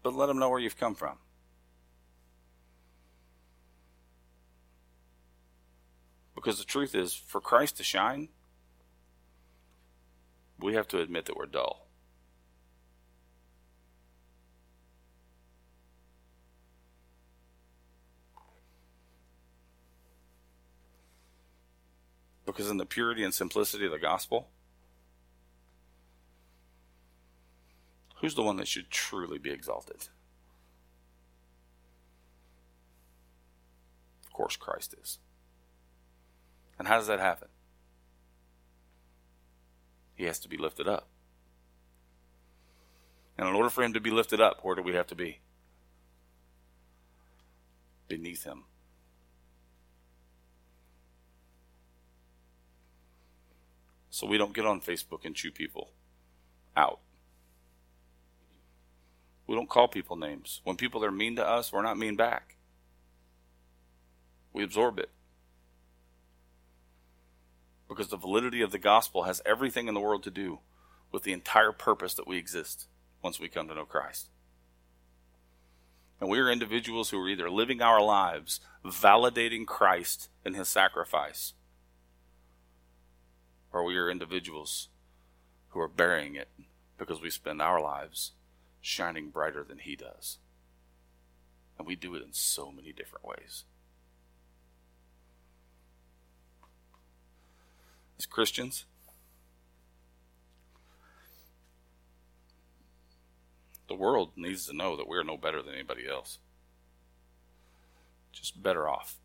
but 0.03 0.13
let 0.13 0.27
them 0.27 0.37
know 0.37 0.49
where 0.49 0.59
you've 0.59 0.77
come 0.77 0.93
from. 0.93 1.17
Because 6.35 6.59
the 6.59 6.65
truth 6.65 6.93
is, 6.93 7.13
for 7.13 7.39
Christ 7.39 7.77
to 7.77 7.83
shine, 7.83 8.27
we 10.59 10.73
have 10.73 10.89
to 10.89 10.99
admit 10.99 11.25
that 11.25 11.37
we're 11.37 11.45
dull. 11.45 11.82
Because 22.53 22.69
in 22.69 22.77
the 22.77 22.85
purity 22.85 23.23
and 23.23 23.33
simplicity 23.33 23.85
of 23.85 23.91
the 23.91 23.99
gospel, 23.99 24.47
Who's 28.23 28.35
the 28.35 28.41
one 28.41 28.55
that 28.55 28.69
should 28.69 28.89
truly 28.89 29.37
be 29.37 29.51
exalted? 29.51 30.07
Of 34.25 34.31
course, 34.31 34.55
Christ 34.55 34.95
is. 35.03 35.19
And 36.79 36.87
how 36.87 36.95
does 36.95 37.07
that 37.07 37.19
happen? 37.19 37.49
He 40.15 40.23
has 40.23 40.39
to 40.39 40.47
be 40.47 40.55
lifted 40.55 40.87
up. 40.87 41.09
And 43.37 43.45
in 43.45 43.55
order 43.55 43.69
for 43.69 43.83
him 43.83 43.91
to 43.91 43.99
be 43.99 44.09
lifted 44.09 44.39
up, 44.39 44.59
where 44.63 44.75
do 44.75 44.81
we 44.81 44.93
have 44.93 45.07
to 45.07 45.15
be? 45.15 45.39
Beneath 48.07 48.45
him. 48.45 48.63
So 54.13 54.27
we 54.27 54.37
don't 54.37 54.53
get 54.53 54.67
on 54.67 54.79
Facebook 54.79 55.25
and 55.25 55.35
chew 55.35 55.49
people 55.49 55.89
out. 56.77 56.99
We 59.47 59.55
don't 59.55 59.67
call 59.67 59.87
people 59.87 60.15
names. 60.15 60.61
When 60.63 60.77
people 60.77 61.03
are 61.03 61.09
mean 61.09 61.35
to 61.37 61.43
us, 61.43 61.73
we're 61.73 61.81
not 61.81 61.97
mean 61.97 62.15
back. 62.15 62.57
We 64.53 64.63
absorb 64.63 64.99
it. 64.99 65.09
Because 67.89 68.09
the 68.09 68.15
validity 68.15 68.61
of 68.61 68.71
the 68.71 68.77
gospel 68.77 69.23
has 69.23 69.41
everything 69.47 69.87
in 69.87 69.95
the 69.95 69.99
world 69.99 70.21
to 70.25 70.29
do 70.29 70.59
with 71.11 71.23
the 71.23 71.33
entire 71.33 71.71
purpose 71.71 72.13
that 72.13 72.27
we 72.27 72.37
exist 72.37 72.85
once 73.23 73.39
we 73.39 73.49
come 73.49 73.67
to 73.67 73.73
know 73.73 73.83
Christ. 73.83 74.29
And 76.21 76.29
we 76.29 76.37
are 76.37 76.51
individuals 76.51 77.09
who 77.09 77.19
are 77.19 77.29
either 77.29 77.49
living 77.49 77.81
our 77.81 77.99
lives 77.99 78.59
validating 78.85 79.65
Christ 79.65 80.29
and 80.45 80.55
his 80.55 80.67
sacrifice, 80.67 81.53
or 83.73 83.83
we 83.83 83.97
are 83.97 84.09
individuals 84.09 84.89
who 85.69 85.79
are 85.79 85.87
burying 85.87 86.35
it 86.35 86.49
because 86.97 87.19
we 87.19 87.31
spend 87.31 87.61
our 87.61 87.81
lives 87.81 88.31
shining 88.79 89.29
brighter 89.29 89.65
than 89.67 89.79
He 89.79 89.95
does. 89.95 90.37
And 91.77 91.87
we 91.87 91.95
do 91.95 92.13
it 92.13 92.21
in 92.21 92.31
so 92.31 92.71
many 92.71 92.93
different 92.93 93.25
ways. 93.25 93.63
As 98.19 98.27
Christians, 98.27 98.85
the 103.89 103.95
world 103.95 104.31
needs 104.35 104.67
to 104.67 104.75
know 104.75 104.95
that 104.95 105.07
we're 105.07 105.23
no 105.23 105.35
better 105.35 105.63
than 105.63 105.73
anybody 105.73 106.07
else. 106.07 106.37
Just 108.31 108.61
better 108.61 108.87
off. 108.87 109.17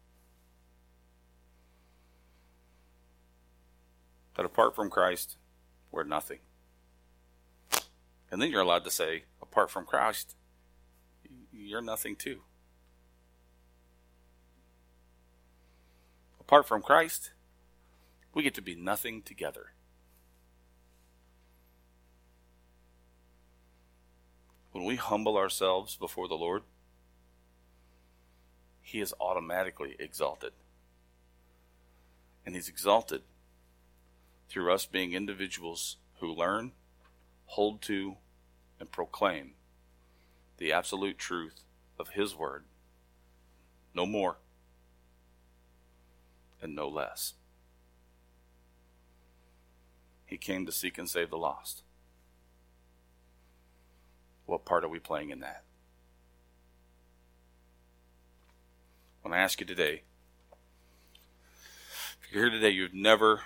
That 4.38 4.46
apart 4.46 4.76
from 4.76 4.88
Christ, 4.88 5.36
we're 5.90 6.04
nothing. 6.04 6.38
And 8.30 8.40
then 8.40 8.52
you're 8.52 8.60
allowed 8.60 8.84
to 8.84 8.90
say, 8.90 9.24
apart 9.42 9.68
from 9.68 9.84
Christ, 9.84 10.36
you're 11.52 11.82
nothing 11.82 12.14
too. 12.14 12.42
Apart 16.38 16.68
from 16.68 16.82
Christ, 16.82 17.32
we 18.32 18.44
get 18.44 18.54
to 18.54 18.62
be 18.62 18.76
nothing 18.76 19.22
together. 19.22 19.72
When 24.70 24.84
we 24.84 24.94
humble 24.94 25.36
ourselves 25.36 25.96
before 25.96 26.28
the 26.28 26.36
Lord, 26.36 26.62
He 28.82 29.00
is 29.00 29.12
automatically 29.20 29.96
exalted. 29.98 30.52
And 32.46 32.54
He's 32.54 32.68
exalted 32.68 33.22
through 34.48 34.72
us 34.72 34.86
being 34.86 35.12
individuals 35.12 35.96
who 36.20 36.32
learn 36.32 36.72
hold 37.46 37.80
to, 37.80 38.16
and 38.78 38.92
proclaim 38.92 39.52
the 40.58 40.72
absolute 40.72 41.18
truth 41.18 41.62
of 41.98 42.10
His 42.10 42.34
Word. 42.34 42.64
No 43.94 44.06
more 44.06 44.38
and 46.60 46.74
no 46.74 46.88
less. 46.88 47.34
He 50.26 50.36
came 50.36 50.66
to 50.66 50.72
seek 50.72 50.98
and 50.98 51.08
save 51.08 51.30
the 51.30 51.38
lost. 51.38 51.82
What 54.44 54.64
part 54.64 54.84
are 54.84 54.88
we 54.88 54.98
playing 54.98 55.30
in 55.30 55.40
that? 55.40 55.64
when 59.28 59.38
I 59.38 59.42
ask 59.42 59.60
you 59.60 59.66
today, 59.66 60.04
if 62.22 62.32
you're 62.32 62.44
here 62.44 62.50
today, 62.50 62.70
you've 62.70 62.94
never 62.94 63.42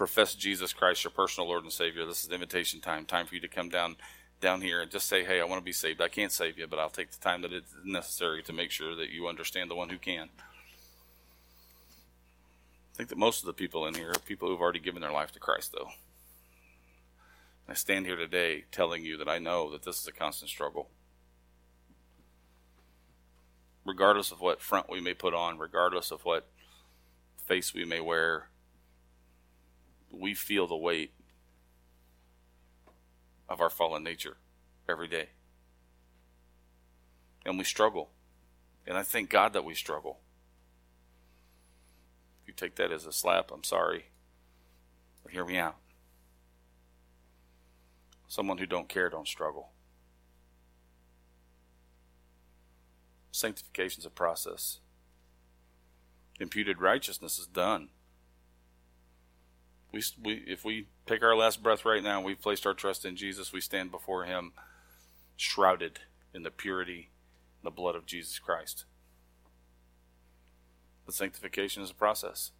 professed 0.00 0.38
Jesus 0.38 0.72
Christ, 0.72 1.04
your 1.04 1.10
personal 1.10 1.46
Lord 1.46 1.62
and 1.62 1.70
Savior, 1.70 2.06
this 2.06 2.24
is 2.24 2.30
invitation 2.30 2.80
time. 2.80 3.04
Time 3.04 3.26
for 3.26 3.34
you 3.34 3.40
to 3.42 3.48
come 3.48 3.68
down 3.68 3.96
down 4.40 4.62
here 4.62 4.80
and 4.80 4.90
just 4.90 5.06
say, 5.06 5.24
"Hey, 5.24 5.42
I 5.42 5.44
want 5.44 5.60
to 5.60 5.62
be 5.64 5.74
saved. 5.74 6.00
I 6.00 6.08
can't 6.08 6.32
save 6.32 6.56
you, 6.58 6.66
but 6.66 6.78
I'll 6.78 6.88
take 6.88 7.10
the 7.10 7.18
time 7.18 7.42
that 7.42 7.52
is 7.52 7.64
necessary 7.84 8.42
to 8.44 8.52
make 8.54 8.70
sure 8.70 8.94
that 8.94 9.10
you 9.10 9.28
understand 9.28 9.70
the 9.70 9.74
one 9.74 9.90
who 9.90 9.98
can." 9.98 10.30
I 12.94 12.96
think 12.96 13.10
that 13.10 13.18
most 13.18 13.40
of 13.40 13.46
the 13.46 13.52
people 13.52 13.86
in 13.86 13.92
here 13.92 14.12
are 14.12 14.18
people 14.20 14.48
who've 14.48 14.62
already 14.62 14.78
given 14.78 15.02
their 15.02 15.12
life 15.12 15.32
to 15.32 15.38
Christ, 15.38 15.72
though. 15.72 15.92
I 17.68 17.74
stand 17.74 18.06
here 18.06 18.16
today 18.16 18.64
telling 18.72 19.04
you 19.04 19.18
that 19.18 19.28
I 19.28 19.38
know 19.38 19.70
that 19.70 19.82
this 19.82 20.00
is 20.00 20.06
a 20.06 20.12
constant 20.12 20.48
struggle. 20.48 20.90
Regardless 23.84 24.32
of 24.32 24.40
what 24.40 24.62
front 24.62 24.88
we 24.88 25.02
may 25.02 25.12
put 25.12 25.34
on, 25.34 25.58
regardless 25.58 26.10
of 26.10 26.24
what 26.24 26.50
face 27.46 27.74
we 27.74 27.84
may 27.84 28.00
wear, 28.00 28.49
we 30.10 30.34
feel 30.34 30.66
the 30.66 30.76
weight 30.76 31.12
of 33.48 33.60
our 33.60 33.70
fallen 33.70 34.02
nature 34.02 34.36
every 34.88 35.08
day. 35.08 35.30
And 37.44 37.58
we 37.58 37.64
struggle. 37.64 38.10
And 38.86 38.96
I 38.96 39.02
thank 39.02 39.30
God 39.30 39.52
that 39.52 39.64
we 39.64 39.74
struggle. 39.74 40.20
If 42.42 42.48
you 42.48 42.54
take 42.54 42.76
that 42.76 42.92
as 42.92 43.06
a 43.06 43.12
slap, 43.12 43.50
I'm 43.52 43.64
sorry. 43.64 44.06
But 45.22 45.32
hear 45.32 45.44
me 45.44 45.58
out. 45.58 45.76
Someone 48.28 48.58
who 48.58 48.66
don't 48.66 48.88
care 48.88 49.08
don't 49.08 49.28
struggle. 49.28 49.70
Sanctification 53.32 54.00
is 54.00 54.06
a 54.06 54.10
process. 54.10 54.78
Imputed 56.38 56.80
righteousness 56.80 57.38
is 57.38 57.46
done. 57.46 57.88
We, 59.92 60.02
we, 60.22 60.44
if 60.46 60.64
we 60.64 60.86
take 61.06 61.22
our 61.22 61.34
last 61.34 61.62
breath 61.62 61.84
right 61.84 62.02
now, 62.02 62.20
we've 62.20 62.40
placed 62.40 62.66
our 62.66 62.74
trust 62.74 63.04
in 63.04 63.16
Jesus, 63.16 63.52
we 63.52 63.60
stand 63.60 63.90
before 63.90 64.24
Him 64.24 64.52
shrouded 65.36 66.00
in 66.34 66.42
the 66.42 66.50
purity 66.50 67.10
and 67.60 67.66
the 67.66 67.74
blood 67.74 67.96
of 67.96 68.06
Jesus 68.06 68.38
Christ. 68.38 68.84
But 71.06 71.14
sanctification 71.14 71.82
is 71.82 71.90
a 71.90 71.94
process. 71.94 72.52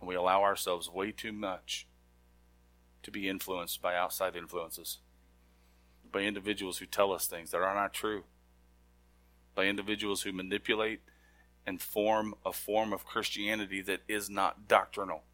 And 0.00 0.08
we 0.08 0.14
allow 0.14 0.42
ourselves 0.42 0.90
way 0.90 1.12
too 1.12 1.32
much 1.32 1.86
to 3.02 3.10
be 3.10 3.28
influenced 3.28 3.80
by 3.80 3.94
outside 3.94 4.34
influences, 4.34 4.98
by 6.10 6.20
individuals 6.20 6.78
who 6.78 6.86
tell 6.86 7.12
us 7.12 7.26
things 7.26 7.50
that 7.50 7.60
are 7.60 7.74
not 7.74 7.92
true, 7.92 8.24
by 9.54 9.66
individuals 9.66 10.22
who 10.22 10.32
manipulate 10.32 11.00
and 11.68 11.82
form 11.82 12.34
a 12.46 12.52
form 12.52 12.94
of 12.94 13.04
Christianity 13.04 13.82
that 13.82 14.00
is 14.08 14.30
not 14.30 14.66
doctrinal. 14.66 15.24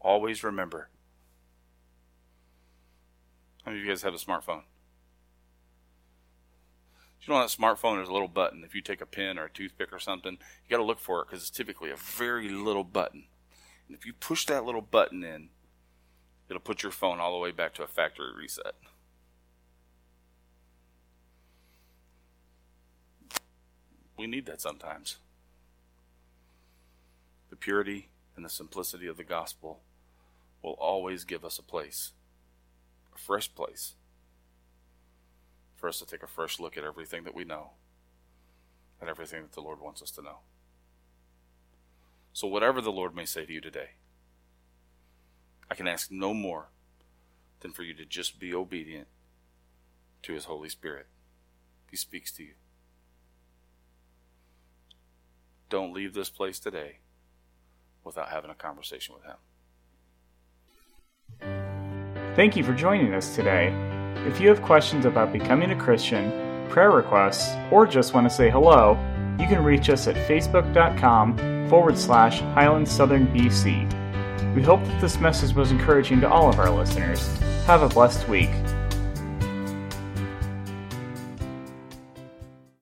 Always 0.00 0.42
remember. 0.42 0.88
How 3.62 3.72
many 3.72 3.82
of 3.82 3.84
you 3.84 3.92
guys 3.92 4.00
have 4.00 4.14
a 4.14 4.16
smartphone? 4.16 4.62
You 7.20 7.28
know, 7.28 7.34
on 7.34 7.42
that 7.42 7.50
smartphone, 7.50 7.96
there's 7.96 8.08
a 8.08 8.12
little 8.12 8.26
button. 8.26 8.64
If 8.64 8.74
you 8.74 8.80
take 8.80 9.02
a 9.02 9.06
pen 9.06 9.38
or 9.38 9.44
a 9.44 9.50
toothpick 9.50 9.92
or 9.92 9.98
something, 9.98 10.32
you 10.32 10.70
got 10.70 10.78
to 10.78 10.82
look 10.82 10.98
for 10.98 11.20
it 11.20 11.26
because 11.28 11.42
it's 11.42 11.50
typically 11.50 11.90
a 11.90 11.96
very 11.96 12.48
little 12.48 12.84
button. 12.84 13.26
And 13.86 13.94
if 13.94 14.06
you 14.06 14.14
push 14.14 14.46
that 14.46 14.64
little 14.64 14.80
button 14.80 15.22
in, 15.22 15.50
it'll 16.48 16.60
put 16.60 16.82
your 16.82 16.92
phone 16.92 17.20
all 17.20 17.34
the 17.34 17.38
way 17.38 17.50
back 17.50 17.74
to 17.74 17.82
a 17.82 17.86
factory 17.86 18.34
reset. 18.34 18.76
We 24.20 24.26
need 24.26 24.44
that 24.46 24.60
sometimes. 24.60 25.16
The 27.48 27.56
purity 27.56 28.10
and 28.36 28.44
the 28.44 28.50
simplicity 28.50 29.06
of 29.06 29.16
the 29.16 29.24
gospel 29.24 29.80
will 30.62 30.74
always 30.74 31.24
give 31.24 31.42
us 31.42 31.58
a 31.58 31.62
place, 31.62 32.12
a 33.14 33.18
fresh 33.18 33.54
place 33.54 33.94
for 35.74 35.88
us 35.88 36.00
to 36.00 36.06
take 36.06 36.22
a 36.22 36.26
fresh 36.26 36.60
look 36.60 36.76
at 36.76 36.84
everything 36.84 37.24
that 37.24 37.34
we 37.34 37.44
know 37.44 37.70
and 39.00 39.08
everything 39.08 39.40
that 39.40 39.52
the 39.52 39.62
Lord 39.62 39.80
wants 39.80 40.02
us 40.02 40.10
to 40.10 40.22
know. 40.22 40.40
So, 42.34 42.46
whatever 42.46 42.82
the 42.82 42.92
Lord 42.92 43.16
may 43.16 43.24
say 43.24 43.46
to 43.46 43.52
you 43.54 43.62
today, 43.62 43.92
I 45.70 45.74
can 45.74 45.88
ask 45.88 46.10
no 46.10 46.34
more 46.34 46.68
than 47.60 47.72
for 47.72 47.84
you 47.84 47.94
to 47.94 48.04
just 48.04 48.38
be 48.38 48.52
obedient 48.52 49.08
to 50.24 50.34
His 50.34 50.44
Holy 50.44 50.68
Spirit. 50.68 51.06
He 51.90 51.96
speaks 51.96 52.30
to 52.32 52.42
you. 52.42 52.52
Don't 55.70 55.94
leave 55.94 56.12
this 56.14 56.28
place 56.28 56.58
today 56.58 56.98
without 58.04 58.28
having 58.28 58.50
a 58.50 58.54
conversation 58.54 59.14
with 59.14 59.22
Him. 59.24 59.36
Thank 62.34 62.56
you 62.56 62.64
for 62.64 62.74
joining 62.74 63.14
us 63.14 63.36
today. 63.36 63.72
If 64.26 64.40
you 64.40 64.48
have 64.48 64.60
questions 64.62 65.04
about 65.04 65.32
becoming 65.32 65.70
a 65.70 65.76
Christian, 65.76 66.32
prayer 66.68 66.90
requests, 66.90 67.54
or 67.70 67.86
just 67.86 68.14
want 68.14 68.28
to 68.28 68.34
say 68.34 68.50
hello, 68.50 68.98
you 69.38 69.46
can 69.46 69.64
reach 69.64 69.88
us 69.88 70.08
at 70.08 70.16
facebook.com 70.28 71.68
forward 71.70 71.96
slash 71.96 72.40
Highland 72.40 72.88
Southern 72.88 73.28
BC. 73.28 74.54
We 74.54 74.62
hope 74.62 74.82
that 74.84 75.00
this 75.00 75.20
message 75.20 75.54
was 75.54 75.70
encouraging 75.70 76.20
to 76.22 76.28
all 76.28 76.48
of 76.48 76.58
our 76.58 76.70
listeners. 76.70 77.26
Have 77.66 77.82
a 77.82 77.88
blessed 77.88 78.28
week. 78.28 78.50